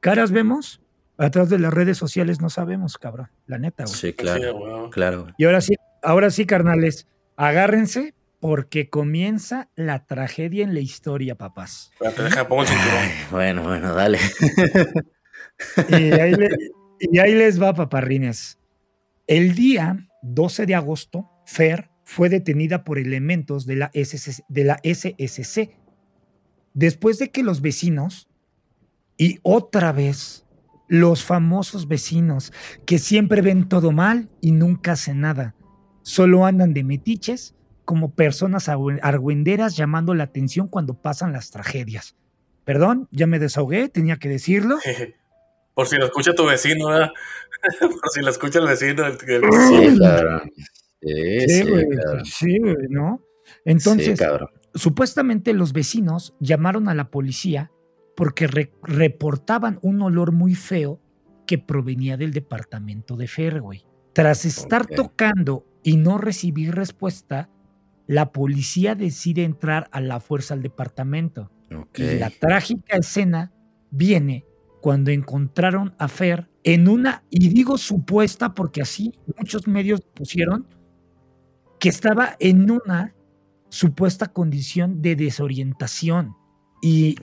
[0.00, 0.82] caras vemos,
[1.16, 3.94] atrás de las redes sociales no sabemos, cabrón, la neta, güey.
[3.94, 5.28] Sí, claro, claro.
[5.38, 11.90] Y ahora sí, ahora sí, carnales, agárrense porque comienza la tragedia en la historia, papás.
[13.30, 14.18] bueno, bueno, dale.
[15.88, 16.34] y, ahí
[17.00, 18.58] y ahí les va, paparrines.
[19.26, 25.70] El día 12 de agosto, Fer fue detenida por elementos de la, de la SSC
[26.78, 28.28] después de que los vecinos,
[29.16, 30.46] y otra vez,
[30.86, 32.52] los famosos vecinos
[32.86, 35.56] que siempre ven todo mal y nunca hacen nada,
[36.02, 37.56] solo andan de metiches
[37.88, 42.16] como personas argüenderas llamando la atención cuando pasan las tragedias.
[42.66, 44.76] Perdón, ya me desahogué, tenía que decirlo.
[45.74, 47.12] Por si lo escucha tu vecino, ¿verdad?
[47.80, 49.04] Por si lo escucha el vecino.
[49.10, 50.42] Sí, claro.
[51.00, 51.86] Sí, güey,
[52.24, 52.58] sí,
[52.90, 53.22] ¿no?
[53.64, 54.20] Entonces,
[54.74, 57.72] supuestamente los vecinos llamaron a la policía
[58.14, 58.48] porque
[58.82, 61.00] reportaban un olor muy feo
[61.46, 63.86] que provenía del departamento de Fer, güey.
[64.12, 67.48] Tras estar tocando y no recibir respuesta,
[68.08, 71.52] la policía decide entrar a la fuerza al departamento.
[71.94, 73.52] Y la trágica escena
[73.90, 74.46] viene
[74.80, 80.66] cuando encontraron a Fer en una, y digo supuesta porque así muchos medios pusieron,
[81.78, 83.14] que estaba en una
[83.68, 86.34] supuesta condición de desorientación
[86.80, 87.14] y,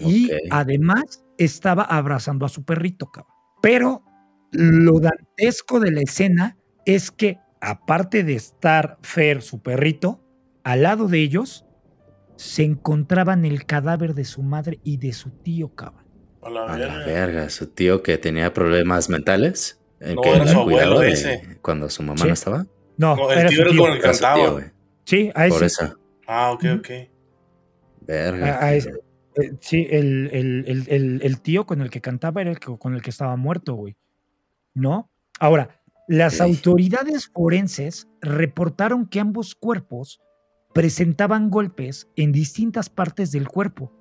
[0.52, 3.34] además estaba abrazando a su perrito, cabrón.
[3.62, 4.04] Pero
[4.52, 10.25] lo dantesco de la escena es que aparte de estar Fer, su perrito,
[10.66, 11.66] al lado de ellos,
[12.36, 16.04] se encontraban el cadáver de su madre y de su tío, cabrón.
[16.42, 17.50] A la A la verga.
[17.50, 19.80] su tío que tenía problemas mentales.
[20.02, 21.58] No, que era su abuelo cuidaba de- ese.
[21.62, 22.28] Cuando su mamá Sí.
[22.28, 22.66] no estaba.
[22.98, 23.82] No, No, el era tío su era tío.
[23.82, 24.50] con el que cantaba.
[24.50, 24.66] güey.
[25.06, 25.66] Sí, a Por ese.
[25.66, 26.00] eso.
[26.28, 26.90] Ah, ok, ok.
[28.02, 28.56] Verga.
[28.60, 28.90] A- a ese.
[29.36, 32.78] Eh, sí, el, el- el- el- el tío con el que cantaba era el que-
[32.78, 33.96] con el que estaba muerto, güey.
[34.74, 35.10] ¿No?
[35.40, 40.20] Ahora, las autoridades forenses reportaron que ambos cuerpos
[40.76, 43.94] presentaban golpes en distintas partes del cuerpo,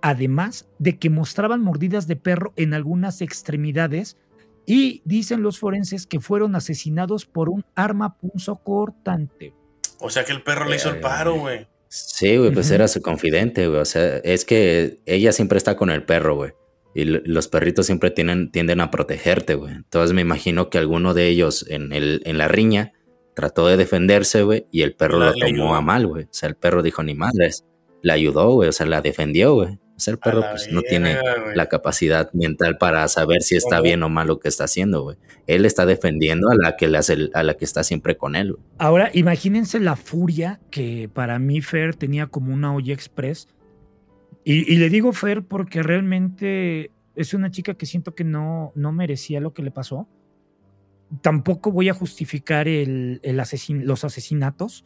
[0.00, 4.16] además de que mostraban mordidas de perro en algunas extremidades
[4.64, 9.54] y dicen los forenses que fueron asesinados por un arma punzocortante.
[9.98, 11.66] O sea que el perro le hizo el Verga, paro, güey.
[11.88, 13.80] Sí, güey, pues era su confidente, güey.
[13.80, 16.52] O sea, es que ella siempre está con el perro, güey.
[16.94, 19.74] Y los perritos siempre tienen, tienden a protegerte, güey.
[19.74, 22.92] Entonces me imagino que alguno de ellos en, el, en la riña
[23.40, 26.24] trató de defenderse, güey, y el perro La- lo tomó a mal, güey.
[26.24, 27.64] O sea, el perro dijo, ni madres.
[28.02, 28.68] La ayudó, güey.
[28.68, 29.74] O sea, la defendió, güey.
[29.96, 31.18] O sea, el perro pues no tiene
[31.54, 33.82] la capacidad mental para saber si está ¿Cómo?
[33.82, 35.18] bien o mal lo que está haciendo, güey.
[35.46, 38.52] Él está defendiendo a la que le hace, a la que está siempre con él,
[38.52, 38.64] güey.
[38.78, 43.48] Ahora, imagínense la furia que para mí Fer tenía como una olla express.
[44.44, 48.92] Y, y le digo Fer porque realmente es una chica que siento que no, no
[48.92, 50.08] merecía lo que le pasó.
[51.22, 54.84] Tampoco voy a justificar el, el asesin- los asesinatos,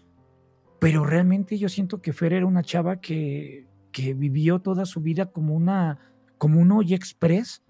[0.80, 5.26] pero realmente yo siento que Fer era una chava que, que vivió toda su vida
[5.26, 5.98] como una,
[6.38, 7.62] como una olla express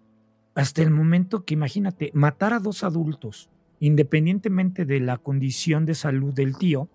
[0.54, 6.32] hasta el momento que, imagínate, matar a dos adultos, independientemente de la condición de salud
[6.32, 6.88] del tío,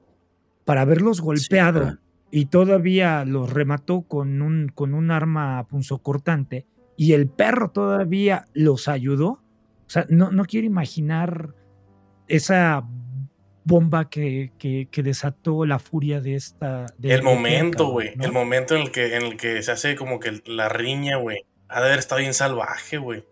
[0.64, 1.98] para haberlos golpeado claro.
[2.32, 8.88] y todavía los remató con un, con un arma punzocortante y el perro todavía los
[8.88, 9.42] ayudó.
[9.90, 11.56] O sea, no, no quiero imaginar
[12.28, 12.84] esa
[13.64, 16.86] bomba que, que, que desató la furia de esta.
[17.00, 18.16] de- El momento, güey.
[18.16, 18.24] ¿no?
[18.26, 21.40] El momento en el que, en el que se hace como que la riña, güey.
[21.68, 23.24] Ha de haber estado bien salvaje, güey.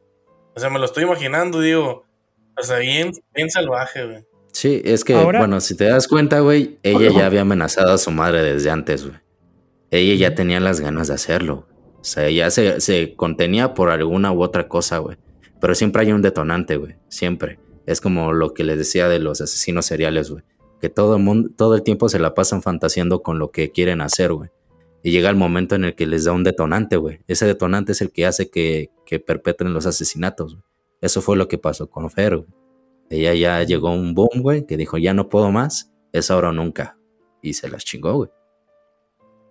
[0.55, 2.05] O sea, me lo estoy imaginando, digo.
[2.59, 4.25] O sea, bien, bien salvaje, güey.
[4.51, 7.97] Sí, es que, Ahora- bueno, si te das cuenta, güey, ella ya había amenazado a
[7.99, 9.17] su madre desde antes, güey.
[9.91, 11.67] Ella ya tenía las ganas de hacerlo.
[11.99, 15.17] O sea, ella se, se contenía por alguna u otra cosa, güey.
[15.59, 16.95] Pero siempre hay un detonante, güey.
[17.07, 17.59] Siempre.
[17.85, 20.43] Es como lo que les decía de los asesinos seriales, güey.
[20.81, 24.01] Que todo el mundo, todo el tiempo se la pasan fantaseando con lo que quieren
[24.01, 24.49] hacer, güey.
[25.03, 27.19] Y llega el momento en el que les da un detonante, güey.
[27.27, 30.63] Ese detonante es el que hace que, que perpetren los asesinatos, güey.
[31.01, 32.49] Eso fue lo que pasó con Fer, güey.
[33.09, 36.53] Ella ya llegó un boom, güey, que dijo, ya no puedo más, es ahora o
[36.53, 36.97] nunca.
[37.41, 38.29] Y se las chingó, güey.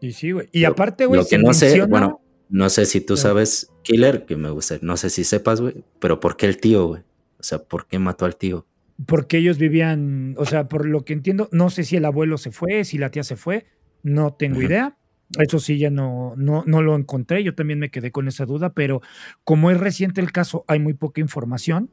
[0.00, 0.48] Y sí, güey.
[0.52, 4.37] Y aparte, güey, Lo que no sé, bueno, no sé si tú sabes, Killer, que
[4.37, 7.03] me gusta, no sé si sepas, güey, pero ¿por qué el tío, güey?
[7.38, 8.66] O sea, ¿por qué mató al tío?
[9.05, 12.51] porque ellos vivían, o sea, por lo que entiendo, no sé si el abuelo se
[12.51, 13.66] fue, si la tía se fue,
[14.03, 14.96] no tengo idea.
[15.38, 18.72] Eso sí, ya no, no, no lo encontré, yo también me quedé con esa duda,
[18.72, 19.03] pero
[19.42, 21.90] como es reciente el caso, hay muy poca información,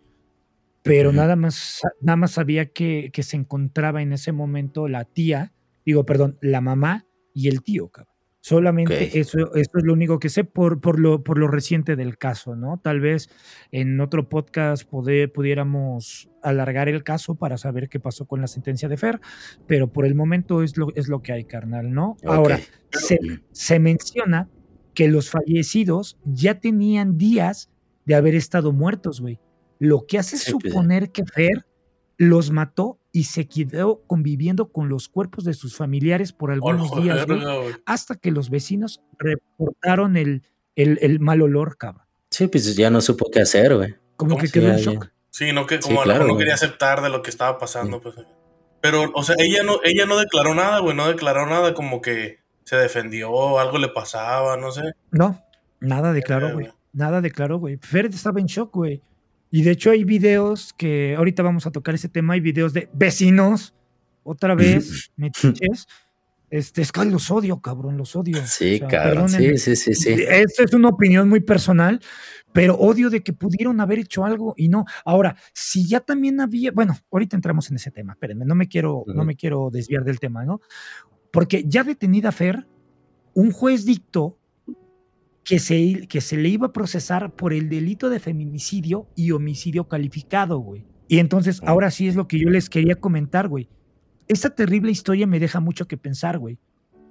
[0.84, 5.52] pero nada, más, nada más sabía que, que se encontraba en ese momento la tía,
[5.84, 8.13] digo, perdón, la mamá y el tío, cabrón.
[8.46, 9.16] Solamente Ok.
[9.16, 12.58] eso, eso es lo único que sé por, por, lo, por lo reciente del caso,
[12.58, 12.78] ¿no?
[12.78, 13.30] Tal vez
[13.72, 18.90] en otro podcast poder, pudiéramos alargar el caso para saber qué pasó con la sentencia
[18.90, 19.22] de Fer,
[19.66, 22.18] pero por el momento es lo, es lo que hay, carnal, ¿no?
[22.26, 22.60] Ahora,
[22.92, 23.18] se,
[23.54, 24.50] se menciona
[24.94, 27.72] que los fallecidos ya tenían días
[28.04, 29.40] de haber estado muertos, güey.
[29.80, 31.66] Lo que hace pues, suponer que Fer
[32.18, 37.02] los mató y se quedó conviviendo con los cuerpos de sus familiares por algunos Hola,
[37.02, 37.76] días, güey, güey.
[37.86, 40.42] hasta que los vecinos reportaron el,
[40.76, 42.06] el, el mal olor, cabrón.
[42.32, 43.96] Sí, pues ya no supo qué hacer, güey.
[44.18, 45.12] Como ¿Cómo que Sí, quedó en shock.
[45.30, 47.58] Sí, no que Sí, como a lo claro, no quería aceptar de lo que estaba
[47.60, 48.16] pasando, pues.
[48.82, 50.96] Pero, o sea, ella no, ella no declaró nada, güey.
[50.96, 54.82] No declaró nada como que se defendió, algo le pasaba, no sé.
[55.12, 55.40] No,
[55.80, 56.66] nada declaró, güey.
[56.66, 56.78] güey.
[56.94, 57.78] Nada declaró, güey.
[57.78, 59.02] Fer estaba en shock, güey.
[59.56, 62.34] Y de hecho hay videos que ahorita vamos a tocar ese tema.
[62.34, 63.76] Hay videos de vecinos,
[64.24, 65.86] otra vez, metiches.
[66.50, 68.44] Este, es que los odio, cabrón, los odio.
[68.48, 69.30] Sí, O sea, cabrón.
[69.30, 70.10] Sí, sí, sí, sí.
[70.28, 72.00] Esta es una opinión muy personal,
[72.52, 74.86] pero odio de que pudieron haber hecho algo y no.
[75.06, 79.04] Ahora, si ya también había, bueno, ahorita entramos en ese tema, espérenme, no me quiero,
[79.06, 80.62] no me quiero desviar del tema, ¿no?
[81.32, 82.66] Porque ya detenida Fer,
[83.36, 84.40] un juez dictó
[85.44, 89.88] que se, que se le iba a procesar por el delito de feminicidio y homicidio
[89.88, 90.86] calificado, güey.
[91.08, 93.70] Y entonces, ahora sí es lo que yo les quería comentar, güey.
[94.28, 96.58] Esta terrible historia me deja mucho que pensar, güey.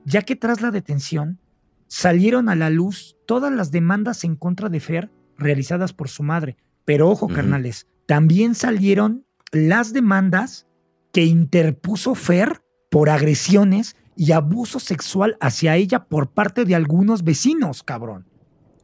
[0.05, 1.39] Ya que tras la detención
[1.87, 6.57] salieron a la luz todas las demandas en contra de Fer realizadas por su madre.
[6.85, 7.35] Pero ojo, Ujú.
[7.35, 10.67] carnales, también salieron las demandas
[11.13, 17.83] que interpuso Fer por agresiones y abuso sexual hacia ella por parte de algunos vecinos,
[17.83, 18.27] cabrón.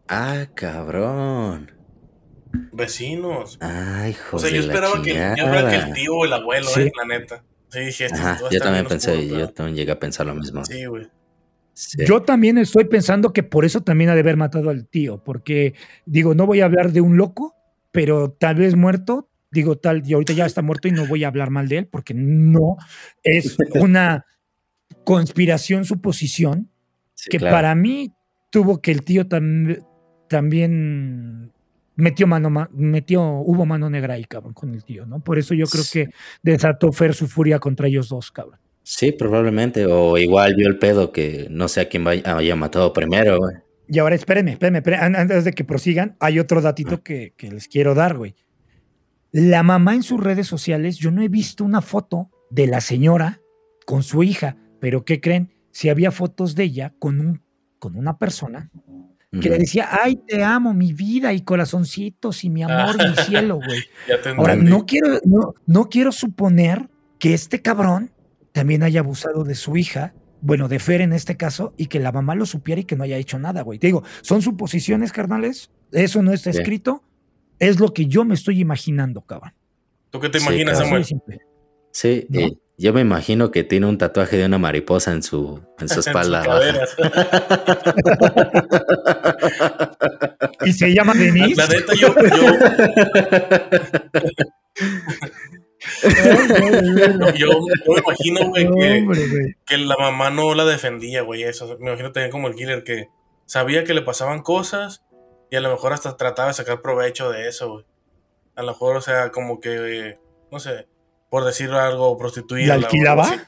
[0.08, 1.70] Ah, cabrón.
[2.72, 3.58] Vecinos.
[3.60, 4.34] Ay, joder.
[4.34, 6.80] O sea, yo esperaba que, yo esperaba que el tío o el abuelo, Sí.
[6.82, 7.44] eh, la neta.
[7.70, 10.64] Sí, dije, este Ajá, yo también pensé, oscuro, yo también llegué a pensar lo mismo.
[10.64, 11.06] Sí, güey.
[11.74, 11.98] Sí.
[12.06, 15.74] Yo también estoy pensando que por eso también ha de haber matado al tío, porque
[16.06, 17.54] digo, no voy a hablar de un loco,
[17.92, 21.28] pero tal vez muerto, digo tal, y ahorita ya está muerto y no voy a
[21.28, 22.76] hablar mal de él, porque no
[23.22, 24.24] es una
[25.08, 26.68] conspiración, suposición,
[27.14, 27.56] Sí, que claro.
[27.56, 28.12] para mí
[28.50, 29.82] tuvo que el tío tam-
[30.28, 31.50] también
[31.96, 35.20] metió mano, ma- metió, hubo mano negra ahí, cabrón, con el tío, ¿no?
[35.20, 36.08] Por eso yo creo que
[36.42, 38.60] desató Fer su furia contra ellos dos, cabrón.
[38.82, 39.84] Sí, probablemente.
[39.86, 43.56] O igual vio el pedo que no sé a quién vaya- haya matado primero, güey.
[43.88, 46.62] Y ahora espérenme, espérenme, espérenme, an- antes de que prosigan, hay otro Ah.
[46.62, 48.34] datito que, que les quiero dar, güey.
[49.32, 53.40] La mamá en sus redes sociales, yo no he visto una foto de la señora
[53.86, 55.52] con su hija, pero ¿qué creen?
[55.70, 57.42] Si había fotos de ella con, un,
[57.78, 58.70] con una persona
[59.30, 63.60] que le decía, ay, te amo, mi vida y corazoncitos y mi amor, mi cielo,
[63.60, 63.80] güey.
[64.36, 66.88] Ahora, no quiero, no, no quiero suponer
[67.18, 68.10] que este cabrón
[68.52, 72.10] también haya abusado de su hija, bueno, de Fer en este caso, y que la
[72.10, 73.78] mamá lo supiera y que no haya hecho nada, güey.
[73.78, 76.58] Te digo, son suposiciones, carnales, eso no está Sí.
[76.60, 77.04] escrito,
[77.58, 79.52] es lo que yo me estoy imaginando, cabrón.
[80.10, 81.04] ¿Tú qué te Sí, imaginas, de Samuel?
[81.92, 82.40] Sí, ¿No?
[82.40, 85.94] eh, yo me imagino que tiene un tatuaje de una mariposa en su, en su
[85.94, 86.42] En sus espalda.
[86.44, 86.96] caderas.
[90.64, 91.56] Y se llama Denise.
[91.56, 92.18] La neta, yo, yo,
[97.34, 97.48] yo, yo
[97.92, 99.56] me imagino, güey, No, que, hombre, güey.
[99.66, 101.42] que la mamá no la defendía, güey.
[101.44, 101.76] Eso.
[101.80, 103.08] Me imagino también como el killer que
[103.46, 105.04] sabía que le pasaban cosas
[105.50, 107.84] y a lo mejor hasta trataba de sacar provecho de eso, güey.
[108.56, 110.18] A lo mejor, o sea, como que,
[110.50, 110.88] no sé,
[111.30, 112.76] por decir algo, prostituirla.
[112.76, 113.24] ¿La alquilaba?
[113.24, 113.40] así.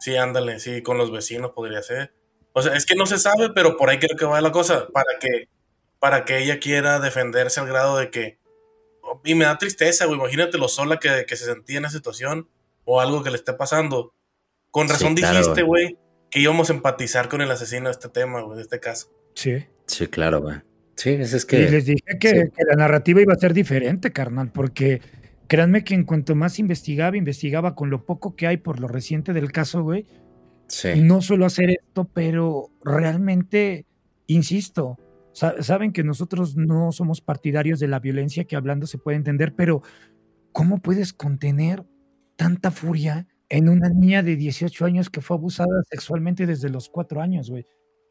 [0.00, 2.14] Sí, ándale, sí, con los vecinos podría ser.
[2.52, 4.88] O sea, es que no se sabe, pero por ahí creo que va la cosa,
[4.92, 5.48] para que,
[5.98, 8.38] para que ella quiera defenderse al grado de que...
[9.24, 12.48] Y me da tristeza, güey, imagínate lo sola que, que se sentía en esa situación
[12.84, 14.14] o algo que le esté pasando.
[14.70, 15.96] Con Sí, razón claro, dijiste, güey,
[16.30, 19.08] que íbamos a empatizar con el asesino de este tema, güey, de este caso.
[19.34, 19.64] Sí.
[19.86, 20.56] Sí, claro, güey.
[20.96, 21.70] Sí, es, es Y que.
[21.70, 22.50] les dije que, sí.
[22.56, 25.00] que la narrativa iba a ser diferente, carnal, porque
[25.48, 29.32] créanme que en cuanto más investigaba, investigaba con lo poco que hay por lo reciente
[29.32, 30.06] del caso, güey,
[30.68, 30.88] Sí.
[31.00, 33.86] no suelo hacer esto, pero realmente,
[34.26, 34.98] insisto,
[35.32, 39.54] sa- saben que nosotros no somos partidarios de la violencia, que hablando se puede entender,
[39.54, 39.82] pero
[40.52, 41.84] ¿cómo puedes contener
[42.36, 47.20] tanta furia en una niña de 18 años que fue abusada sexualmente desde los 4
[47.20, 47.64] años, güey?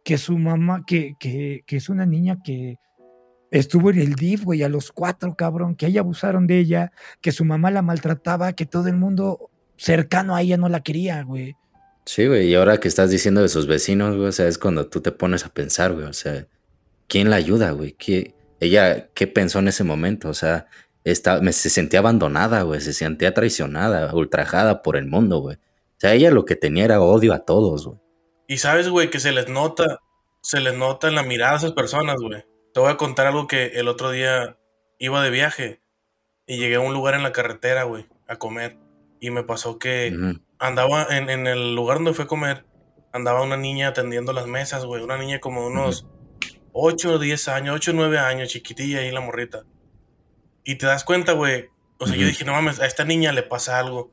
[0.06, 2.76] Que su mamá, que, que, que es una niña que
[3.60, 6.92] estuvo en el DIF, güey, a los 4, cabrón, que ahí abusaron de ella,
[7.22, 11.24] que su mamá la maltrataba, que todo el mundo cercano a ella no la quería,
[11.24, 11.56] güey.
[12.06, 12.48] Sí, güey.
[12.48, 15.12] Y ahora que estás diciendo de sus vecinos, güey, o sea, es cuando tú te
[15.12, 16.06] pones a pensar, güey.
[16.06, 16.48] O sea,
[17.08, 17.94] ¿quién la ayuda, güey?
[17.94, 20.30] ¿Qué, ella, ¿qué pensó en ese momento?
[20.30, 20.68] O sea,
[21.04, 22.82] está, me, se sentía abandonada, güey.
[22.82, 25.56] Se sentía traicionada, ultrajada por el mundo, güey.
[25.56, 28.00] O sea, ella lo que tenía era odio a todos, güey.
[28.48, 30.00] Y sabes, güey, que se les nota,
[30.42, 32.44] se les nota en la mirada a esas personas, güey.
[32.76, 34.58] Te voy a contar algo que el otro día
[35.00, 35.80] iba de viaje
[36.46, 38.78] y llegué a un lugar en la carretera, güey, a comer.
[39.22, 40.14] Y me pasó que
[40.60, 42.66] andaba en, en el lugar donde fui a comer,
[43.14, 45.02] andaba una niña atendiendo las mesas, güey.
[45.02, 46.06] Una niña como de unos
[46.74, 49.64] 8 o 10 años, 8 o 9 años, chiquitilla ahí la morrita.
[50.66, 51.70] Y te das cuenta, güey.
[51.98, 52.30] O sea, yo Ujú.
[52.32, 54.12] dije, no mames, a esta niña le pasa algo.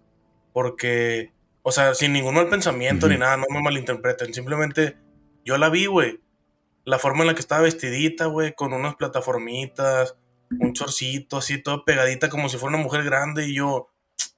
[0.52, 4.32] Porque, o sea, sin ningún mal pensamiento ni nada, no me malinterpreten.
[4.32, 4.98] Simplemente
[5.44, 6.20] yo la vi, güey.
[6.84, 10.16] La forma en la que estaba vestidita, güey, con unas plataformitas,
[10.60, 13.46] un chorcito así, todo pegadita, como si fuera una mujer grande.
[13.48, 13.88] Y yo,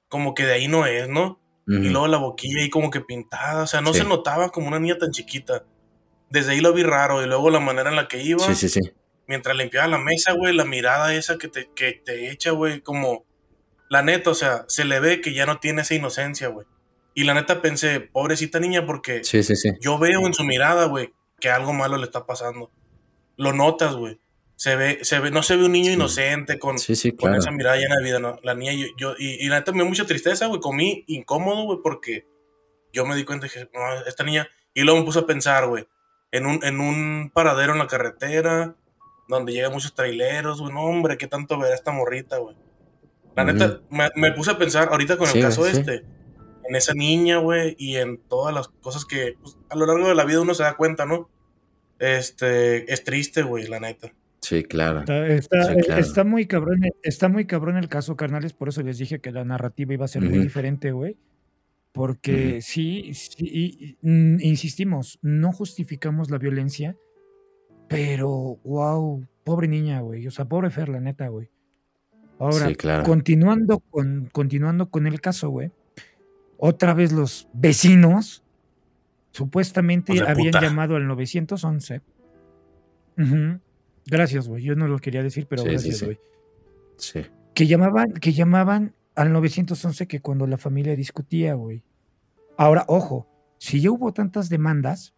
[0.09, 1.40] como que de ahí no es, ¿no?
[1.66, 4.01] Y luego la boquilla ahí como que pintada, o sea, no Sí.
[4.01, 5.64] se notaba como una niña tan chiquita.
[6.28, 8.68] Desde ahí lo vi raro y luego la manera en la que iba, Sí, sí,
[8.68, 8.80] sí.
[9.26, 13.24] mientras limpiaba la mesa, güey, la mirada esa que te, que te echa, güey, como...
[13.88, 16.66] La neta, o sea, se le ve que ya no tiene esa inocencia, güey.
[17.14, 19.70] Y la neta pensé, pobrecita niña, porque Sí, sí, sí.
[19.80, 21.14] yo veo en su mirada, güey,
[21.45, 22.70] que algo malo le está pasando.
[23.36, 24.18] Lo notas, güey.
[24.57, 25.92] Se ve, se ve, no se ve un niño Sí.
[25.92, 27.38] inocente con, Sí, sí, con claro.
[27.38, 28.38] esa mirada llena de vida, ¿no?
[28.42, 30.62] La niña, yo, yo y, y la neta me dio mucha tristeza, güey.
[30.62, 32.26] Comí incómodo, güey, porque
[32.95, 34.49] yo me di cuenta que, no, esta niña.
[34.72, 35.86] Y luego me puse a pensar, güey,
[36.32, 38.74] en un, en un paradero en la carretera,
[39.28, 40.72] donde llegan muchos traileros, güey.
[40.72, 42.57] No, hombre, qué tanto ver a esta morrita, güey.
[43.36, 45.76] La neta, me, me puse a pensar ahorita con Sí, el caso sí.
[45.78, 46.05] este,
[46.66, 50.14] en esa niña, güey, y en todas las cosas que pues, a lo largo de
[50.14, 51.28] la vida uno se da cuenta, ¿no?
[52.05, 54.12] Este, es triste, güey, la neta.
[54.40, 55.00] Sí, claro.
[55.00, 56.00] Está, está- Sí, claro.
[56.00, 59.44] está muy cabrón, está muy cabrón el caso, carnales, por eso les dije que la
[59.44, 61.16] narrativa iba a ser muy diferente, güey.
[61.92, 66.96] Porque sí, sí insistimos, no justificamos la violencia,
[67.88, 70.26] pero wow, pobre niña, güey.
[70.26, 71.48] O sea, pobre Fer, la neta, güey.
[72.38, 72.66] Ahora,
[73.05, 75.70] continuando, con, continuando con el caso, güey.
[76.59, 78.42] Otra vez los vecinos
[79.35, 82.01] supuestamente habían llamado al 911.
[84.07, 84.62] Gracias, güey.
[84.62, 86.18] Yo no lo quería decir, pero gracias, güey.
[86.97, 87.22] Sí,
[87.53, 91.82] Que llamaban, que llamaban al 911 que cuando la familia discutía, güey.
[92.57, 93.26] Ahora, ojo,
[93.59, 95.14] si ya hubo tantas demandas,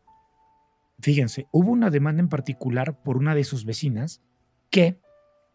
[1.00, 4.22] fíjense, hubo una demanda en particular por una de sus vecinas
[4.70, 4.98] que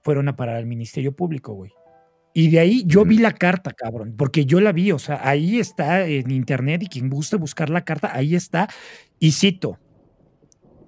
[0.03, 1.72] fueron a parar al Ministerio Público, güey.
[2.34, 5.59] Y de ahí yo vi la carta, cabrón, porque yo la vi, o sea, ahí
[5.59, 8.69] está en internet y quien guste buscar la carta, ahí está.
[9.19, 9.79] Y cito,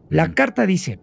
[0.09, 0.99] la carta dice,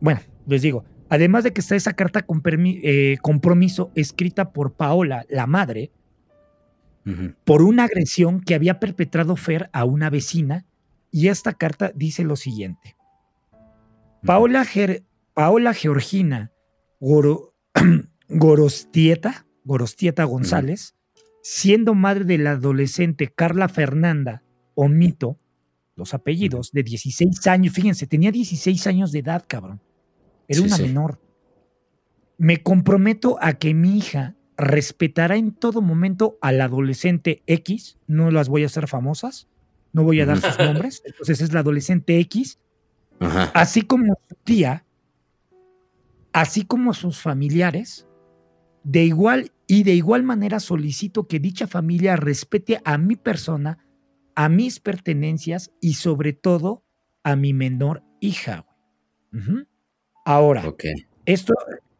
[0.00, 5.24] bueno, les digo, además de que está esa carta con eh, compromiso escrita por Paola,
[5.28, 5.92] la madre,
[7.44, 10.66] por una agresión que había perpetrado Fer a una vecina,
[11.10, 12.96] y esta carta dice lo siguiente.
[14.24, 14.64] Paola,
[15.34, 16.52] Paola Georgina
[18.28, 20.94] Gorostieta, Gorostieta González,
[21.42, 24.42] siendo madre de la adolescente Carla Fernanda
[24.74, 25.38] Omito,
[25.96, 29.80] los apellidos, de 16 años, fíjense, tenía 16 años de edad, cabrón.
[30.48, 31.20] Era una menor.
[32.38, 38.48] Me comprometo a que mi hija respetará en todo momento al adolescente X, no las
[38.48, 39.48] voy a hacer famosas,
[39.92, 42.58] no voy a dar sus nombres, entonces es la adolescente X,
[43.54, 44.84] así como su tía,
[46.32, 48.06] así como sus familiares,
[48.84, 53.78] de igual y de igual manera solicito que dicha familia respete a mi persona,
[54.34, 56.84] a mis pertenencias y sobre todo
[57.22, 58.66] a mi menor hija.
[60.24, 60.64] Ahora,
[61.24, 61.54] esto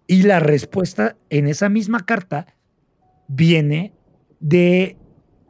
[0.06, 2.46] y la respuesta en esa misma carta
[3.28, 3.94] viene
[4.40, 4.98] de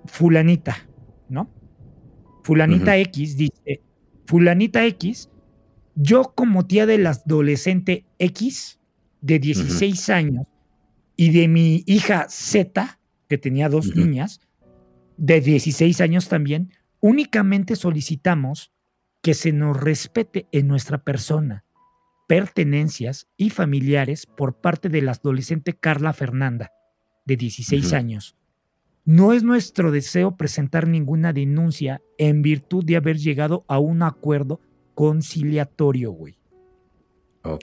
[0.05, 0.89] fulanita,
[1.29, 1.51] ¿no?
[2.45, 3.81] Fulanita X dice,
[4.27, 5.31] fulanita X,
[5.95, 8.79] yo como tía del adolescente X
[9.21, 10.47] de 16 años
[11.23, 12.99] y de mi hija Z,
[13.29, 14.41] que tenía dos niñas,
[15.17, 18.73] de 16 años también, únicamente solicitamos
[19.23, 21.65] que se nos respete en nuestra persona,
[22.27, 26.73] pertenencias y familiares por parte de la adolescente Carla Fernanda,
[27.25, 28.35] de 16 años.
[29.05, 34.61] No es nuestro deseo presentar ninguna denuncia en virtud de haber llegado a un acuerdo
[34.97, 36.37] conciliatorio, güey.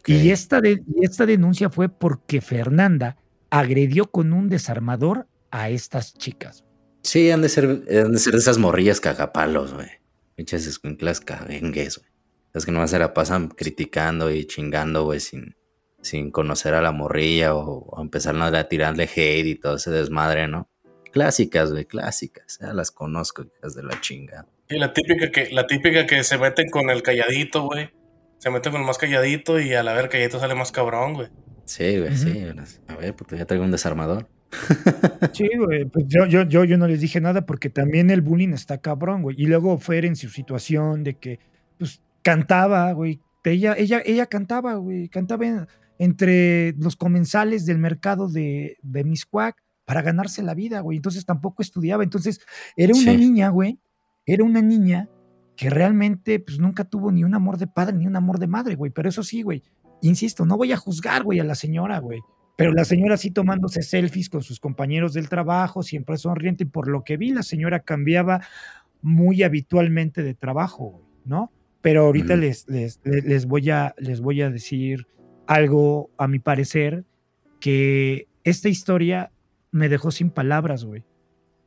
[0.06, 0.62] Y, esta
[1.02, 3.18] esta denuncia fue porque Fernanda
[3.50, 6.64] agredió con un desarmador a estas chicas.
[7.04, 9.88] Sí, han de ser, han de ser esas morrillas cagapalos, güey.
[10.36, 12.10] Pinches escuinclas cabengues, güey.
[12.54, 15.56] Es que no se la pasan criticando y chingando, güey, sin,
[16.02, 20.70] sin conocer a la morrilla o, empezar a tirarle hate y todo ese desmadre, ¿no?
[21.12, 22.60] Clásicas, güey, clásicas.
[22.62, 24.48] Ya las conozco, hijas de la chinga.
[24.68, 27.90] Y la típica que, la típica que se meten con el calladito, güey.
[28.38, 31.30] Se meten con el más calladito y a la ver calladito sale más cabrón, güey.
[31.70, 32.48] Sí, güey, sí.
[32.88, 34.28] A ver, pues ya traigo un desarmador.
[35.34, 38.54] Sí, güey, pues yo, yo, yo, yo no les dije nada porque también el bullying
[38.54, 39.36] está cabrón, güey.
[39.40, 41.40] Y luego fue en su situación de que,
[41.78, 43.20] pues, cantaba, güey.
[43.44, 45.10] Ella, ella, ella cantaba, güey.
[45.10, 45.68] Cantaba
[46.00, 49.56] entre los comensales del mercado de, de Miscuac
[49.86, 50.98] para ganarse la vida, güey.
[50.98, 52.04] Entonces tampoco estudiaba.
[52.04, 52.42] Entonces
[52.76, 53.80] era una niña, güey.
[54.26, 55.08] Era una niña
[55.56, 58.76] que realmente pues nunca tuvo ni un amor de padre ni un amor de madre,
[58.76, 58.92] güey.
[58.92, 59.62] Pero eso sí, güey.
[60.02, 62.22] Insisto, no voy a juzgar, güey, a la señora, güey.
[62.56, 66.64] Pero la señora sí tomándose selfies con sus compañeros del trabajo, siempre sonriente.
[66.64, 68.42] Y por lo que vi, la señora cambiaba
[69.02, 71.54] muy habitualmente de trabajo, ¿no?
[71.82, 75.08] Pero ahorita les, les, les, voy a, les voy a decir
[75.48, 77.06] algo, a mi parecer,
[77.62, 79.32] que esta historia
[79.72, 81.06] me dejó sin palabras, güey.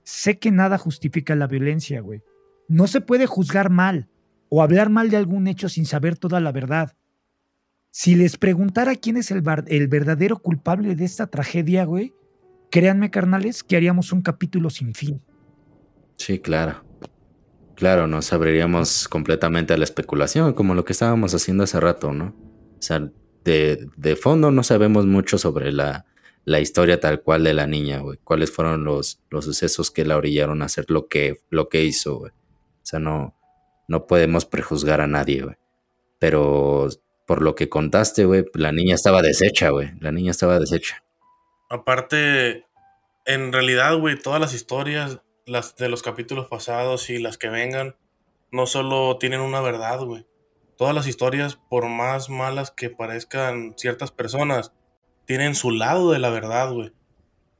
[0.02, 2.22] Sé que nada justifica la violencia, güey.
[2.68, 4.08] No se puede juzgar mal
[4.50, 6.92] o hablar mal de algún hecho sin saber toda la verdad.
[7.92, 12.14] Si les preguntara quién es el, verdadero culpable de esta tragedia, güey,
[12.70, 15.20] créanme, carnales, que haríamos un capítulo sin fin.
[16.16, 16.82] Sí, claro.
[17.76, 22.34] Claro, nos abriríamos completamente a la especulación, como lo que estábamos haciendo hace rato, ¿no?
[22.78, 23.10] O sea,
[23.44, 26.06] de, de fondo no sabemos mucho sobre la,
[26.46, 28.18] la historia tal cual de la niña, güey.
[28.24, 32.20] Cuáles fueron los, los sucesos que la orillaron a hacer lo que, lo que hizo,
[32.20, 32.32] güey.
[32.32, 33.36] O sea, no,
[33.86, 35.56] no podemos prejuzgar a nadie, güey.
[36.18, 36.88] Pero
[37.32, 39.92] por lo que contaste, güey, la niña estaba deshecha, güey.
[40.00, 41.02] La niña estaba deshecha.
[41.70, 42.66] Aparte,
[43.24, 47.96] en realidad, güey, todas las historias, las de los capítulos pasados y las que vengan,
[48.50, 50.26] no solo tienen una verdad, güey.
[50.76, 54.74] Todas las historias, por más malas que parezcan ciertas personas,
[55.24, 56.92] tienen su lado de la verdad, güey.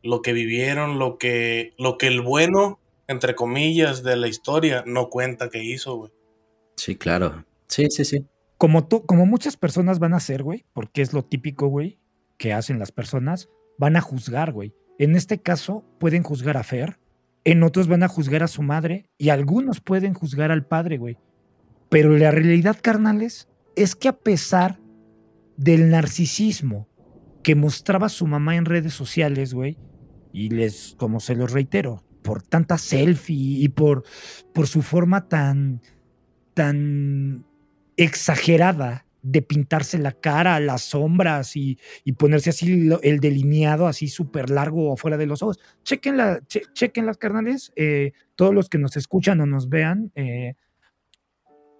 [0.02, 5.08] Lo que vivieron, lo que, lo que el bueno, entre comillas, de la historia, no
[5.08, 6.12] cuenta qué hizo, güey.
[6.76, 7.46] Sí, claro.
[7.68, 8.26] Sí, sí, sí.
[8.62, 11.98] Como, como muchas personas van a hacer, güey, porque es lo típico, güey,
[12.38, 14.72] que hacen las personas, van a juzgar, güey.
[15.00, 17.00] En este caso, pueden juzgar a Fer,
[17.42, 21.18] en otros van a juzgar a su madre y algunos pueden juzgar al padre, güey.
[21.88, 24.78] Pero la realidad, carnales, es que a pesar
[25.56, 26.86] del narcisismo
[27.42, 29.76] que mostraba su mamá en redes sociales, güey,
[30.32, 34.04] y les, como se los reitero, por tanta selfie y por,
[34.54, 35.82] por su forma tan,
[36.54, 37.44] tan
[37.97, 41.78] exagerada de pintarse la cara, las sombras y,
[42.18, 45.61] ponerse así el delineado así súper largo afuera de los ojos.
[45.84, 50.55] Chequen, la, chequen las carnales, eh, todos los que nos escuchan o nos vean, eh,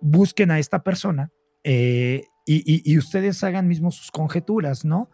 [0.01, 1.31] busquen a esta persona
[1.65, 5.11] eh, y, ustedes hagan mismo sus conjeturas, ¿no?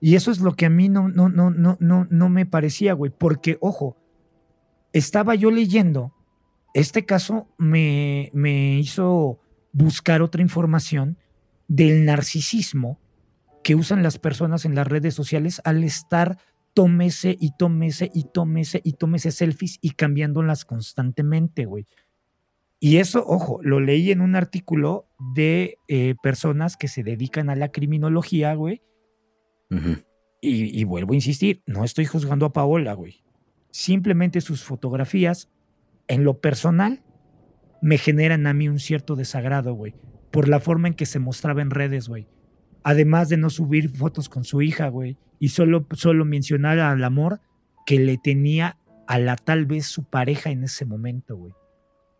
[0.00, 2.92] Y eso es lo que a mí no, no, no, no, no, no me parecía,
[2.92, 3.96] güey, porque, ojo,
[4.92, 6.12] estaba yo leyendo,
[6.74, 9.40] este caso me, me hizo
[9.74, 11.18] buscar otra información
[11.68, 12.98] del narcisismo
[13.62, 16.38] que usan las personas en las redes sociales al estar
[16.74, 21.86] tómese y tómese y tómese y tómese selfies y cambiándolas constantemente, güey.
[22.80, 27.56] Y eso, ojo, lo leí en un artículo de eh, personas que se dedican a
[27.56, 28.82] la criminología, güey.
[30.40, 33.24] y, y, vuelvo a insistir, no estoy juzgando a Paola, güey.
[33.70, 35.48] Simplemente sus fotografías,
[36.06, 37.02] en lo personal,
[37.84, 39.94] me generan a mí un cierto desagrado, güey.
[40.30, 42.26] Por la forma en que se mostraba en redes, güey.
[42.82, 45.18] Además de no subir fotos con su hija, güey.
[45.38, 47.42] Y solo, solo mencionar al amor
[47.84, 51.52] que le tenía a la tal vez su pareja en ese momento, güey.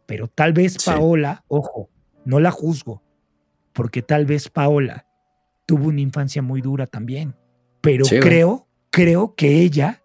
[0.04, 1.88] Pero tal vez Paola, ojo,
[2.26, 3.02] no la juzgo,
[3.72, 5.06] porque tal vez Paola
[5.64, 7.36] tuvo una infancia muy dura también.
[7.80, 10.02] Pero creo, creo que ella,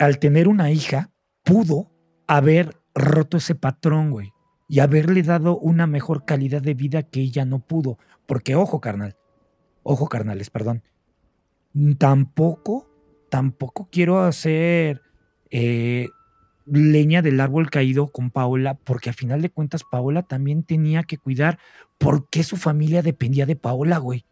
[0.00, 1.12] al tener una hija,
[1.44, 1.92] pudo
[2.26, 4.32] haber roto ese patrón, güey,
[4.70, 7.98] y haberle dado una mejor calidad de vida que ella no pudo.
[8.24, 9.16] Porque, ojo, carnal,
[9.82, 10.84] ojo, carnales, perdón,
[11.98, 12.88] tampoco,
[13.30, 15.02] tampoco quiero hacer
[15.50, 16.06] eh,
[16.66, 21.18] leña del árbol caído con Paola, porque a final de cuentas Paola también tenía que
[21.18, 21.58] cuidar
[21.98, 24.24] por qué su familia dependía de Paola, güey.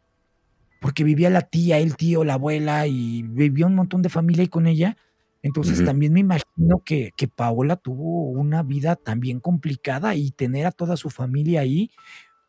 [0.80, 4.48] Porque vivía la tía, el tío, la abuela y vivía un montón de familia ahí
[4.48, 4.96] con ella.
[5.42, 10.72] Entonces también me imagino que, que Paola tuvo una vida también complicada y tener a
[10.72, 11.90] toda su familia ahí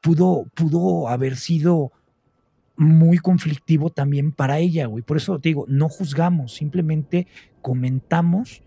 [0.02, 1.92] pudo, pudo haber sido
[2.76, 5.04] muy conflictivo también para ella, güey.
[5.04, 7.28] Por eso te digo, no juzgamos, simplemente
[7.62, 8.64] comentamos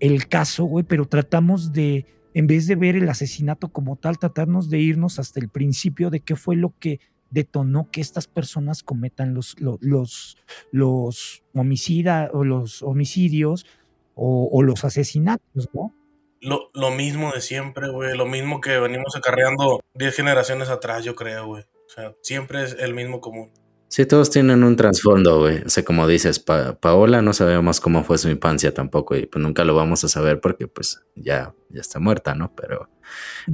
[0.00, 4.68] el caso, güey, pero tratamos de, en vez de ver el asesinato como tal, tratarnos
[4.68, 7.00] de irnos hasta el principio de qué fue lo que
[7.30, 10.36] detonó que estas personas cometan los, los,
[10.70, 13.66] los, homicidas o los homicidios
[14.14, 15.94] o, los asesinatos, ¿no?
[16.40, 21.14] Lo, lo mismo de siempre, güey, lo mismo que venimos acarreando 10 generaciones atrás, yo
[21.14, 21.62] creo, güey.
[21.62, 23.50] O sea, siempre es el mismo común.
[23.94, 25.62] Sí, todos tienen un trasfondo, güey.
[25.64, 29.64] O sea, como dices, Paola no sabemos cómo fue su infancia tampoco y pues nunca
[29.64, 32.52] lo vamos a saber porque pues ya, ya está muerta, ¿no?
[32.56, 32.90] Pero,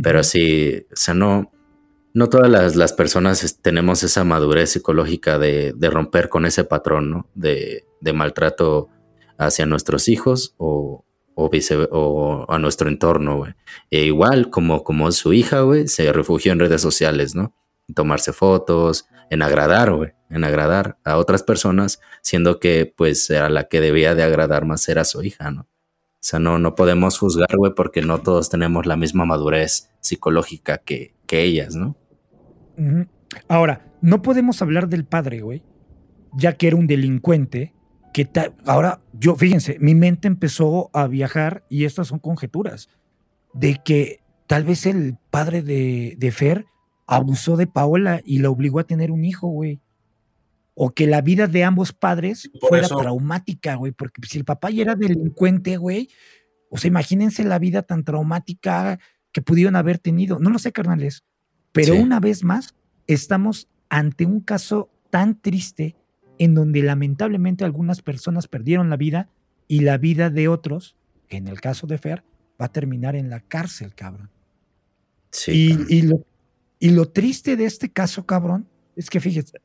[0.03, 1.53] pero sí, o sea, no,
[2.13, 7.29] no todas las, personas tenemos esa madurez psicológica de, romper con ese patrón, ¿no?
[7.35, 8.89] De, maltrato
[9.39, 11.05] hacia nuestros hijos o,
[11.35, 11.51] o,
[11.91, 13.45] o a nuestro entorno.
[13.91, 17.55] E igual como, como su hija, güey, se refugió en redes sociales, ¿no?
[17.95, 23.69] tomarse fotos, en agradar, güey, en agradar a otras personas, siendo que pues era la
[23.69, 25.63] que debía de agradar más era su hija, ¿no?
[25.63, 30.79] O sea, no, no podemos juzgar, güey, porque no todos tenemos la misma madurez psicológica
[30.79, 31.97] que, que ellas, ¿no?
[33.49, 35.62] Ahora, no podemos hablar del padre, güey,
[36.33, 37.74] ya que era un delincuente,
[38.12, 38.28] que
[38.64, 42.89] ahora yo, fíjense, mi mente empezó a viajar y estas son conjeturas,
[43.55, 46.66] de que tal vez el padre de, de Fer
[47.07, 49.81] abusó de Paola y la obligó a tener un hijo, güey.
[50.74, 54.83] O que la vida de ambos padres fuera traumática, güey, porque si el papá ya
[54.83, 56.09] era delincuente, güey,
[56.70, 58.99] o sea, imagínense la vida tan traumática
[59.33, 60.39] que pudieron haber tenido.
[60.39, 61.24] No lo sé, carnales,
[61.73, 62.75] pero una vez más
[63.07, 65.97] estamos ante un caso tan triste
[66.39, 69.29] en donde lamentablemente algunas personas perdieron la vida
[69.68, 70.97] y la vida de otros,
[71.29, 72.25] que en el caso de Fer,
[72.61, 74.31] va a terminar en la cárcel, cabrón.
[75.31, 76.25] Sí, y, y, lo,
[76.79, 78.66] y lo triste de este caso, cabrón,
[78.97, 79.61] es que fíjese,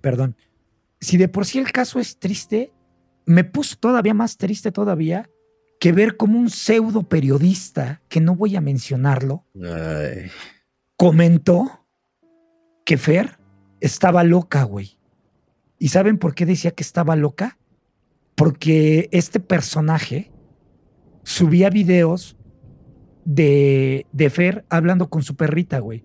[0.00, 0.36] perdón,
[1.00, 2.72] si de por sí el caso es triste,
[3.24, 5.28] me puso todavía más triste todavía
[5.80, 9.46] que ver como un pseudo periodista, que no voy a mencionarlo,
[11.00, 11.86] comentó
[12.84, 13.38] que Fer
[13.80, 14.98] estaba loca, güey.
[15.78, 17.56] ¿Y saben por qué decía que estaba loca?
[18.34, 20.30] Porque este personaje
[21.22, 22.36] subía videos
[23.24, 26.04] de, de Fer hablando con su perrita, güey.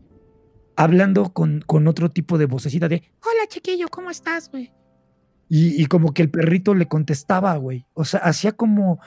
[0.77, 4.71] Hablando con, con otro tipo de vocecita de, hola chiquillo, ¿cómo estás, güey?
[5.49, 7.85] Y, y como que el perrito le contestaba, güey.
[7.95, 9.01] O sea, hacía como,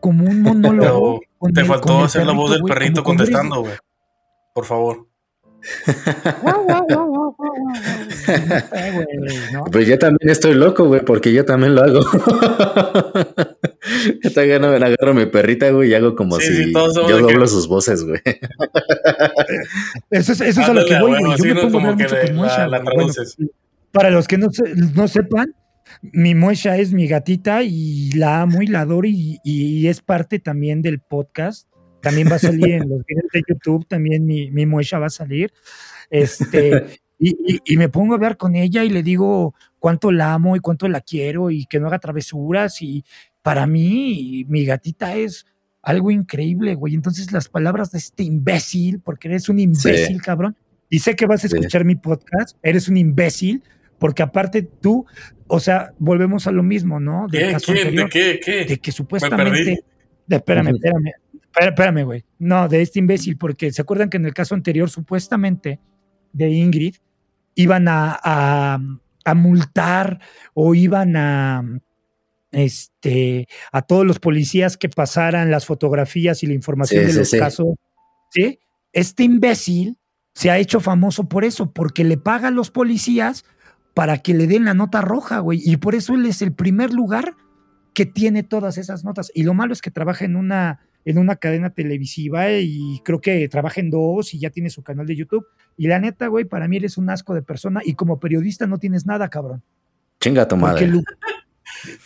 [0.00, 1.20] como un monólogo.
[1.54, 3.74] Te faltó hacer la voz del güey, perrito contestando, güey.
[4.54, 5.13] Por favor.
[9.72, 12.00] Pues yo también estoy loco, güey, porque yo también lo hago.
[14.22, 17.10] yo también me agarro mi perrita, güey, y hago como Sí, si sí, todos somos
[17.10, 18.20] yo doblo que- sus voces, güey.
[20.10, 21.36] Eso es, eso es a lo que voy, güey.
[21.38, 21.60] Yo me ¿no?
[21.62, 22.80] pongo a Como que mucho con Moisha, la.
[22.80, 23.12] Bueno,
[23.92, 25.54] para los que no, se- no sepan,
[26.02, 30.38] mi Moisha es mi gatita y la amo y la adoro y, y es parte
[30.38, 31.68] también del podcast.
[32.04, 35.10] También va a salir en los videos de YouTube, también mi, mi Moisha va a
[35.10, 35.52] salir.
[36.10, 40.34] Este, y, y- y me pongo a hablar con ella y le digo cuánto la
[40.34, 42.80] amo y cuánto la quiero y que no haga travesuras.
[42.82, 43.04] Y
[43.42, 45.46] para mí, mi gatita es
[45.82, 46.94] algo increíble, güey.
[46.94, 50.56] Entonces, las palabras de este imbécil, porque eres un imbécil, cabrón,
[50.88, 51.54] y sé que vas a Sí.
[51.56, 53.62] escuchar mi podcast, eres un imbécil,
[53.98, 55.06] porque aparte tú,
[55.46, 57.26] o sea, volvemos a lo mismo, ¿no?
[57.28, 57.52] Del ¿Qué?
[57.52, 57.78] caso ¿Quién?
[57.88, 58.40] anterior, ¿De qué?
[58.44, 58.64] ¿Qué?
[58.64, 59.82] de que supuestamente.
[60.26, 61.12] de- espérame, espérame.
[61.54, 62.24] Espérame, Espérame, güey.
[62.38, 65.80] No, de este imbécil, porque se acuerdan que en el caso anterior, supuestamente,
[66.32, 66.96] de Ingrid,
[67.54, 68.78] iban a, a,
[69.24, 70.20] a multar
[70.54, 71.62] o iban a
[72.50, 77.18] este a todos los policías que pasaran las fotografías y la información Sí, de sí,
[77.18, 77.38] los sí.
[77.38, 77.66] casos.
[78.30, 78.58] ¿sí?
[78.92, 79.98] Este imbécil
[80.34, 83.44] se ha hecho famoso por eso, porque le paga a los policías
[83.94, 85.60] para que le den la nota roja, güey.
[85.64, 87.36] Y por eso él es el primer lugar
[87.94, 89.30] que tiene todas esas notas.
[89.34, 93.48] Y lo malo es que trabaja en una, en una cadena televisiva y creo que
[93.48, 95.46] trabaja en dos y ya tiene su canal de YouTube.
[95.76, 98.78] Y la neta, güey, para mí eres un asco de persona y como periodista no
[98.78, 99.62] tienes nada, cabrón.
[100.20, 100.86] Chinga tu madre.
[100.86, 101.02] lu-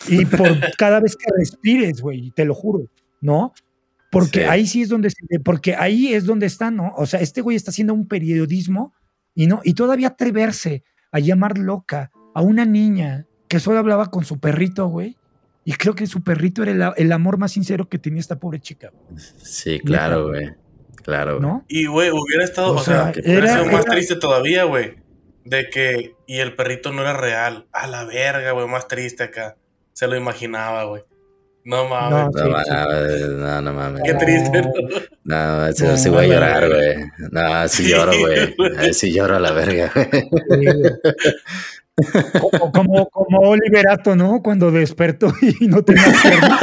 [0.09, 2.85] y por cada vez que respires, güey, te lo juro,
[3.21, 3.53] ¿no?
[4.11, 4.45] Porque Sí.
[4.45, 5.09] ahí sí es donde
[5.45, 6.93] porque ahí es donde está, ¿no?
[6.97, 8.93] O sea, este güey está haciendo un periodismo
[9.35, 14.25] y no y todavía atreverse a llamar loca a una niña que solo hablaba con
[14.25, 15.15] su perrito, güey.
[15.65, 18.59] Y creo que su perrito era el, el amor más sincero que tenía esta pobre
[18.59, 18.91] chica,
[19.37, 20.51] Sí, claro, güey.
[21.03, 21.41] Claro, güey.
[21.41, 21.65] ¿no?
[21.67, 24.63] Y, güey, hubiera estado, O o, sea, sea, hubiera era- sido más era- triste todavía,
[24.63, 24.95] güey.
[25.45, 27.67] De que, y el perrito no era real.
[27.71, 29.55] A la verga, güey, más triste acá.
[29.93, 31.03] Se lo imaginaba, güey.
[31.65, 32.33] No mames.
[32.35, 34.01] No, No, Sí, mames, no, no mames.
[34.05, 34.71] Qué triste, ¿no?
[35.23, 36.95] No, No, sí voy a llorar, güey.
[37.31, 38.93] No, sí lloro, güey.
[38.93, 40.09] sí lloro a la verga, güey.
[42.39, 44.41] Como, como, como Oliverato, ¿no?
[44.41, 46.61] Cuando despertó y no tenía piernas.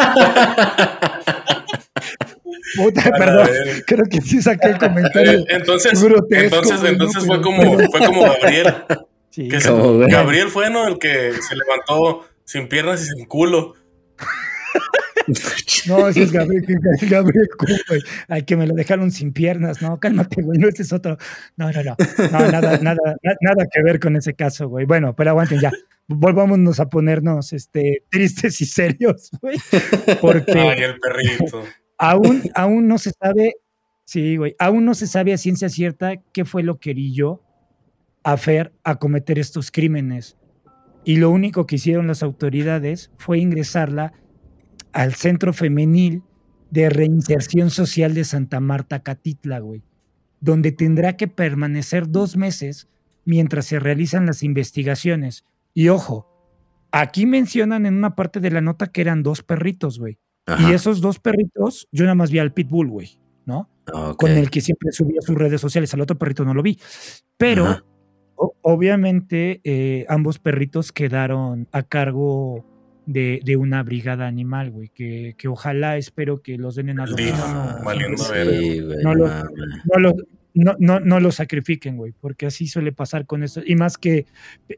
[2.77, 3.49] Puta, perdón.
[3.87, 5.41] Creo que sí saqué el comentario.
[5.41, 8.75] Eh, Entonces, grotesco, entonces, entonces fue como, fue como Gabriel.
[9.31, 9.59] Sí, que.
[10.09, 10.87] Gabriel fue, ¿no?
[10.87, 13.75] El que se levantó sin piernas y sin culo.
[15.87, 16.65] No, ese es Gabriel,
[17.01, 18.01] es Gabriel güey.
[18.29, 19.81] Ay, que me lo dejaron sin piernas.
[19.83, 20.59] No, cálmate, güey.
[20.59, 21.17] No, ese es otro.
[21.57, 21.97] No, no, no.
[22.33, 24.85] No, nada, nada, na- nada que ver con ese caso, güey.
[24.87, 25.71] Bueno, pero aguanten ya.
[26.09, 29.59] Volvámonos a ponernos este, tristes y serios, güey.
[30.21, 31.63] Porque Ay, el perrito.
[31.99, 33.55] aún, aún no se sabe,
[34.05, 37.43] sí, güey, aún no se sabe a ciencia cierta qué fue lo que orilló
[38.23, 40.37] a Fer a cometer estos crímenes.
[41.05, 44.13] Y lo único que hicieron las autoridades fue ingresarla
[44.97, 46.23] al Centro Femenil
[46.71, 49.83] de Reinserción Social de Santa Marta, Catitla, güey,
[50.41, 52.89] donde tendrá que permanecer dos meses
[53.25, 55.45] mientras se realizan las investigaciones.
[55.75, 56.27] Y ojo,
[56.93, 60.19] aquí mencionan en una parte de la nota que eran dos perritos, güey.
[60.47, 60.71] Ajá.
[60.71, 63.69] Y esos dos perritos, yo nada más vi al Pitbull, güey, ¿no?
[64.17, 65.93] Con el que siempre subía a sus redes sociales.
[65.93, 66.79] Al otro perrito no lo vi.
[67.37, 67.85] Pero,
[68.37, 72.65] o- obviamente, eh, ambos perritos quedaron a cargo
[73.07, 74.89] de, de una brigada animal, güey.
[74.89, 77.37] Que, que ojalá, espero que los den en adopción.
[79.03, 79.27] No no
[79.99, 80.15] no
[80.57, 83.61] no, no, no lo sacrifiquen, güey, porque así suele pasar con eso.
[83.65, 84.25] Y más que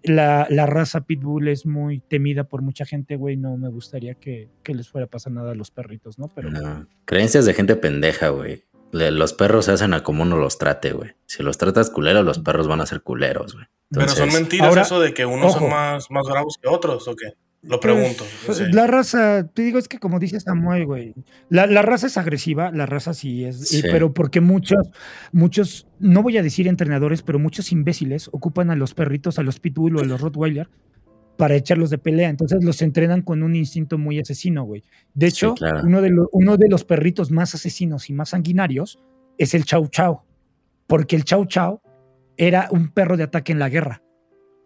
[0.02, 4.48] la, la raza Pitbull es muy temida por mucha gente, güey, no me gustaría que,
[4.64, 6.26] que les fuera a pasar nada a los perritos, ¿no?
[6.34, 6.88] Pero No.
[7.04, 8.64] Creencias de gente pendeja, güey.
[8.90, 11.12] Los perros se hacen a como uno los trate, güey.
[11.26, 13.66] Si los tratas culeros, los perros van a ser culeros, güey.
[13.90, 15.60] Pero son Entonces, mentiras ahora, eso de que unos ojo.
[15.60, 17.34] son más, más bravos que otros, ¿o qué?
[17.68, 18.24] Lo Pues, pregunto.
[18.54, 18.68] sé.
[18.72, 21.14] La raza, te digo, es que como dice Samuel, güey,
[21.50, 23.82] la, la raza es agresiva, la raza sí es, Sí.
[23.82, 24.88] pero porque muchos,
[25.32, 29.60] muchos, no voy a decir entrenadores, pero muchos imbéciles ocupan a los perritos, a los
[29.60, 30.68] pitbull o a los rottweiler
[31.36, 32.30] para echarlos de pelea.
[32.30, 34.82] Entonces los entrenan con un instinto muy asesino, güey.
[35.14, 35.82] De Sí, hecho, claro.
[35.84, 38.98] uno, de lo- uno de los perritos más asesinos y más sanguinarios
[39.36, 40.22] es el Chow Chow,
[40.86, 41.80] porque el Chow Chow
[42.38, 44.02] era un perro de ataque en la guerra.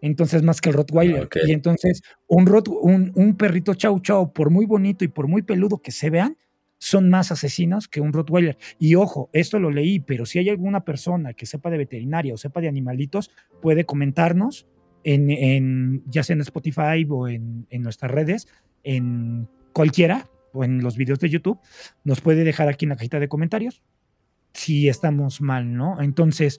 [0.03, 1.29] Entonces, más que el Rottweiler.
[1.47, 5.43] Y entonces, un, rot, un, un perrito Chow Chow, por muy bonito y por muy
[5.43, 6.37] peludo que se vean,
[6.83, 8.59] son más asesinos que un Rottweiler.
[8.81, 12.37] Y ojo, esto lo leí, pero si hay alguna persona que sepa de veterinaria o
[12.37, 13.31] sepa de animalitos,
[13.61, 14.67] puede comentarnos
[15.05, 18.49] en, ya sea en Spotify o en, nuestras redes,
[18.83, 21.61] en cualquiera, o en los videos de YouTube,
[22.03, 23.81] nos puede dejar aquí en la cajita de comentarios
[24.53, 26.03] si estamos mal, ¿no?
[26.03, 26.59] Entonces,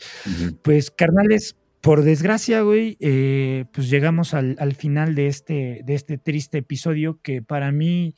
[0.64, 6.60] pues carnales, por desgracia, güey, eh, pues llegamos al, final de este, de este triste
[6.60, 8.16] episodio que para mí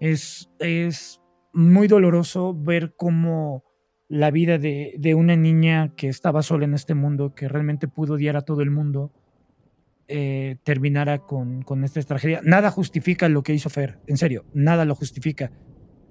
[0.00, 1.20] es, es
[1.52, 3.62] muy doloroso ver cómo
[4.08, 8.14] la vida de, de, una niña que estaba sola en este mundo, que realmente pudo
[8.14, 9.12] odiar a todo el mundo,
[10.08, 12.40] eh, terminara con, con, esta tragedia.
[12.42, 15.52] Nada justifica lo que hizo Fer, en serio, nada lo justifica.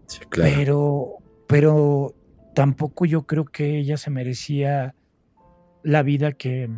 [0.05, 0.55] Sí, claro.
[0.55, 2.15] Pero, pero
[2.55, 4.95] tampoco yo creo que ella se merecía
[5.83, 6.69] la vida que,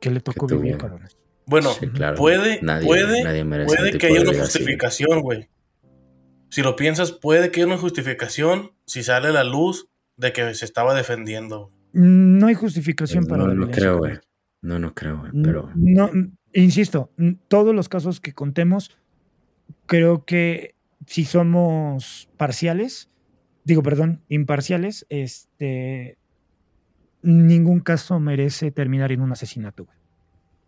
[0.00, 1.16] que le tocó vivir, cabrones.
[1.46, 1.70] Bueno,
[2.16, 5.48] puede, puede, puede que haya una justificación, güey.
[6.48, 10.54] Si lo piensas, puede que haya una justificación si sale a la luz de que
[10.54, 11.70] se estaba defendiendo.
[11.92, 14.18] No hay justificación pues para No, no creo, güey.
[14.62, 15.70] No, no creo, güey, pero...
[15.74, 16.10] No,
[16.52, 17.10] insisto,
[17.48, 18.96] todos los casos que contemos,
[19.86, 20.74] creo que
[21.06, 23.10] si somos parciales,
[23.64, 26.18] digo, perdón, imparciales, este,
[27.22, 29.96] ningún caso merece terminar en un asesinato, güey.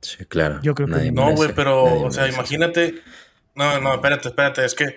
[0.00, 0.60] Sí, claro.
[0.62, 2.94] Yo creo que no, güey, pero, o sea, imagínate.
[3.54, 4.64] No, no, espérate, espérate.
[4.64, 4.96] Es que,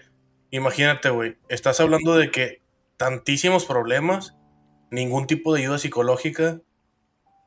[0.49, 1.37] imagínate, güey.
[1.47, 2.61] Estás hablando de que
[2.97, 4.35] tantísimos problemas,
[4.89, 6.59] ningún tipo de ayuda psicológica.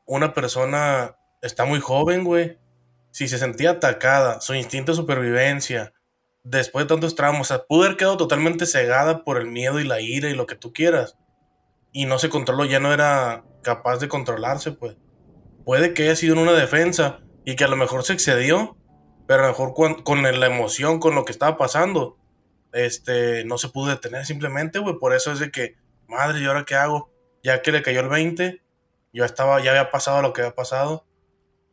[0.05, 2.57] Una persona está muy joven, güey
[3.11, 5.93] si se sentía atacada, su instinto de supervivencia,
[6.43, 9.83] después de tantos traumas, o sea, pudo haber quedado totalmente cegada por el miedo y
[9.83, 11.17] la ira y lo que tú quieras.
[11.91, 14.97] Y no se controló, ya no era capaz de controlarse, pues.
[15.65, 18.77] Puede que haya sido en una defensa y que a lo mejor se excedió,
[19.27, 22.17] pero a lo mejor con, la emoción, con lo que estaba pasando,
[22.73, 24.95] este, no se pudo detener simplemente, güey.
[24.97, 25.75] Por eso es de que,
[26.07, 27.11] madre, ¿y ahora qué hago?
[27.43, 28.61] Ya que le cayó el 20,
[29.13, 31.05] yo estaba, ya había pasado lo que había pasado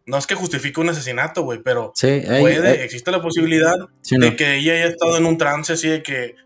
[0.06, 3.74] no es que justifique un asesinato, güey, pero puede, existe la posibilidad
[4.08, 6.36] de que ella haya estado en un trance así de que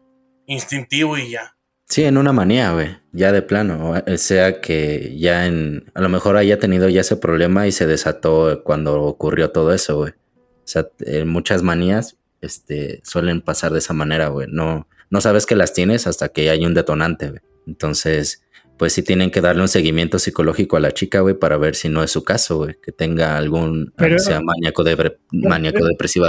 [0.46, 1.54] instintivo y ya.
[1.90, 3.94] Sí, en una manía, güey, ya de plano.
[4.06, 5.90] O sea que ya en.
[5.94, 9.96] A lo mejor haya tenido ya ese problema y se desató cuando ocurrió todo eso,
[9.96, 10.12] güey.
[10.12, 14.46] O sea, en muchas manías este, suelen pasar de esa manera, güey.
[14.48, 17.40] No, no sabes que las tienes hasta que hay un detonante, güey.
[17.66, 18.44] Entonces,
[18.78, 21.88] pues sí tienen que darle un seguimiento psicológico a la chica, güey, para ver si
[21.88, 26.26] no es su caso, güey, que tenga algún, sea maníaco, de, maníaco depresivo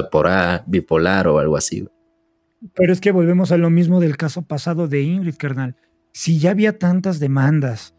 [0.65, 2.00] bipolar o algo así, güey.
[2.75, 5.75] Pero es que volvemos a lo mismo del caso pasado de Ingrid, carnal.
[6.13, 7.95] Si ya había tantas demandas,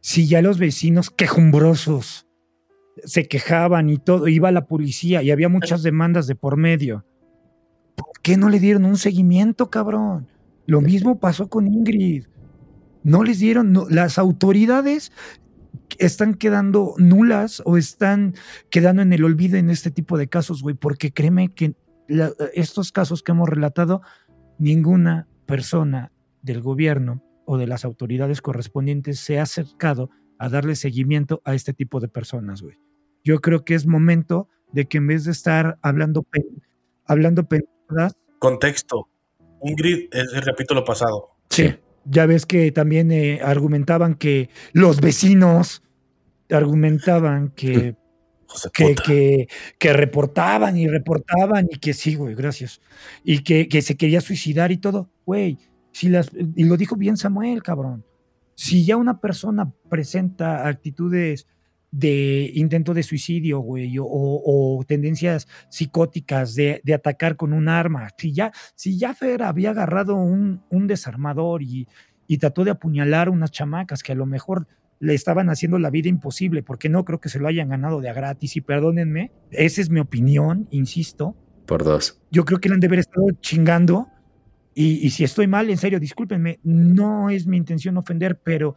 [0.00, 2.26] si ya los vecinos quejumbrosos
[3.04, 7.06] se quejaban y todo, iba la policía y había muchas demandas de por medio,
[7.96, 10.28] ¿por qué no le dieron un seguimiento, cabrón?
[10.66, 12.26] Lo mismo pasó con Ingrid.
[13.02, 15.12] No les dieron, las autoridades
[15.98, 18.34] están quedando nulas o están
[18.70, 21.74] quedando en el olvido en este tipo de casos, güey, porque créeme que
[22.54, 24.02] estos casos que hemos relatado,
[24.58, 31.40] ninguna persona del gobierno o de las autoridades correspondientes se ha acercado a darle seguimiento
[31.44, 32.78] a este tipo de personas, güey.
[33.22, 36.26] Yo creo que es momento de que en vez de estar hablando,
[37.06, 37.46] hablando
[38.38, 39.08] Contexto.
[39.62, 41.30] Ingrid es el capítulo pasado.
[41.48, 41.74] Sí.
[42.04, 45.82] Ya ves que también eh, argumentaban que los vecinos
[46.50, 47.96] argumentaban que,
[48.72, 49.48] que,
[49.78, 52.80] que, reportaban y reportaban y que sí, güey, gracias.
[53.24, 55.10] Y que, que se quería suicidar y todo.
[55.26, 55.58] Güey,
[55.92, 58.04] si las, y lo dijo bien Samuel, cabrón.
[58.54, 61.46] Si ya una persona presenta actitudes
[61.94, 68.08] de intento de suicidio, güey, o, tendencias psicóticas de, atacar con un arma.
[68.18, 71.86] Si ya, si ya Fer había agarrado un, un desarmador y,
[72.26, 74.66] y, trató de apuñalar unas chamacas que a lo mejor
[75.04, 78.08] le estaban haciendo la vida imposible, porque no creo que se lo hayan ganado de
[78.08, 81.36] a gratis, y perdónenme, esa es mi opinión, insisto.
[81.66, 82.20] Por dos.
[82.30, 84.08] Yo creo que le han de haber estado chingando,
[84.74, 88.76] y, y si estoy mal, en serio, discúlpenme, no es mi intención ofender, pero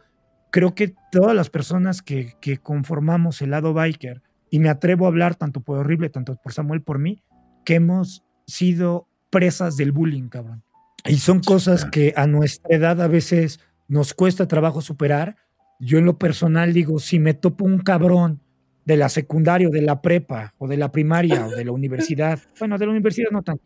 [0.50, 5.34] creo que todas las personas que, conformamos el lado biker, y me atrevo a hablar
[5.34, 7.22] tanto por Horrible, tanto por Samuel, por mí,
[7.64, 10.62] que hemos sido presas del bullying, cabrón.
[11.04, 15.36] Y son cosas que a nuestra edad a veces nos cuesta trabajo superar.
[15.78, 18.40] Yo en lo personal digo, si me topo un cabrón
[18.84, 22.38] de la secundaria o de la prepa o de la primaria o de la universidad,
[22.58, 23.62] bueno, de la universidad no tanto,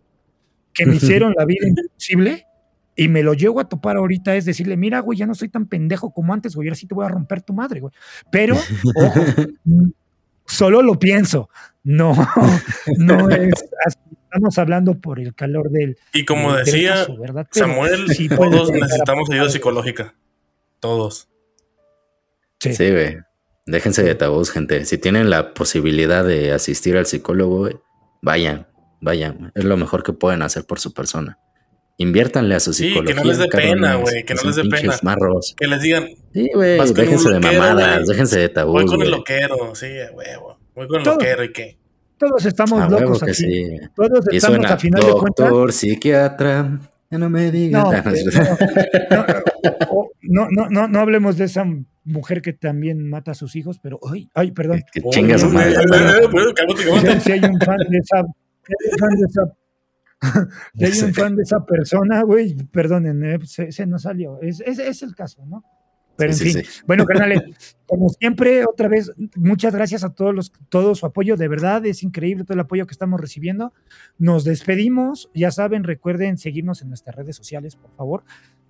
[0.75, 2.47] que me hicieron la vida imposible,
[2.95, 5.67] y me lo llego a topar ahorita es decirle, mira, güey, ya no soy tan
[5.67, 7.93] pendejo como antes, güey, ahora sí te voy a romper tu madre, güey.
[8.31, 8.55] Pero,
[8.95, 9.21] ojo,
[10.47, 11.49] solo lo pienso.
[11.85, 12.15] No,
[12.99, 13.99] no es así.
[14.25, 15.97] Estamos hablando por el calor del.
[16.13, 17.07] Y como del- decía
[17.51, 20.15] Samuel, sí todos necesitamos ayuda psicológica.
[20.81, 21.29] Todos.
[22.63, 22.75] Sí.
[22.75, 23.17] Sí, güey.
[23.67, 24.85] Déjense de tabús, gente.
[24.85, 27.77] Si tienen la posibilidad de asistir al psicólogo, güey,
[28.21, 28.67] vayan,
[29.01, 29.53] vayan.
[29.55, 31.39] Es lo mejor que pueden hacer por su persona.
[31.99, 33.25] Inviértanle a su Sí, que no psicología.
[33.25, 34.97] les dé pena, güey, que no les dé pena.
[35.03, 35.55] marros.
[35.57, 36.79] Que les digan, Sí, güey.
[36.95, 38.09] Déjense de loquero, mamadas, güey.
[38.09, 39.11] déjense de voy tabús, con el güey.
[39.11, 39.75] loquero.
[39.75, 40.59] Sí, huevo.
[40.75, 41.15] Voy con el Todo.
[41.15, 41.79] loquero y qué.
[42.19, 43.35] Todos estamos A locos aquí.
[43.35, 43.77] sí.
[43.95, 45.49] Todos Y estamos suena, a final de cuentas.
[45.49, 46.79] doctor, psiquiatra,
[47.11, 47.85] ya no me digas.
[47.85, 47.93] No,
[49.13, 49.35] eh,
[50.23, 51.65] no, no, no, no hablemos de esa
[52.05, 54.83] mujer que también mata a sus hijos, pero ay, ay, perdón.
[54.93, 55.73] que chinga su Uy, madre.
[55.73, 58.23] eh, eh, eh, Si, hay un fan de esa,
[58.65, 59.57] si hay un fan de esa,
[60.77, 61.13] si hay un Sí.
[61.13, 64.41] fan de esa persona, güey, perdónenme, se, se nos salió.
[64.41, 65.65] Es, es, es el caso, ¿no?
[66.17, 66.81] Pero Sí, en sí, fin, sí.
[66.87, 67.41] bueno, carnales,
[67.87, 72.03] como siempre, otra vez, muchas gracias a todos los, todo su apoyo, de verdad, es
[72.03, 73.73] increíble todo el apoyo que estamos recibiendo.
[74.19, 78.25] Nos despedimos, ya saben, recuerden seguirnos en nuestras redes sociales, por favor.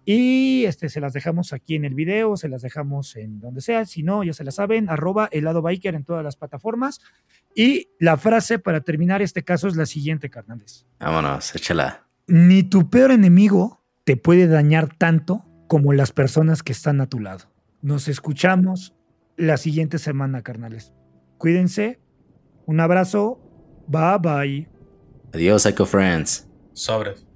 [0.05, 3.85] Y este, se las dejamos aquí en el video, se las dejamos en donde sea,
[3.85, 7.01] si no, ya se la saben, arroba helado biker en todas las plataformas.
[7.55, 10.87] Y la frase para terminar este caso es la siguiente, carnales.
[10.99, 12.09] Vámonos, échala.
[12.27, 17.21] Ni tu peor enemigo te puede dañar tanto como las personas que están a tu
[17.21, 17.53] lado.
[17.81, 18.95] Nos escuchamos
[19.37, 20.93] la siguiente semana, carnales.
[21.39, 22.01] Cuídense.
[22.67, 23.41] Un abrazo.
[23.89, 24.69] Bye bye.
[25.33, 26.49] Adiós, Psycho Friends.
[26.73, 27.27] Sobres.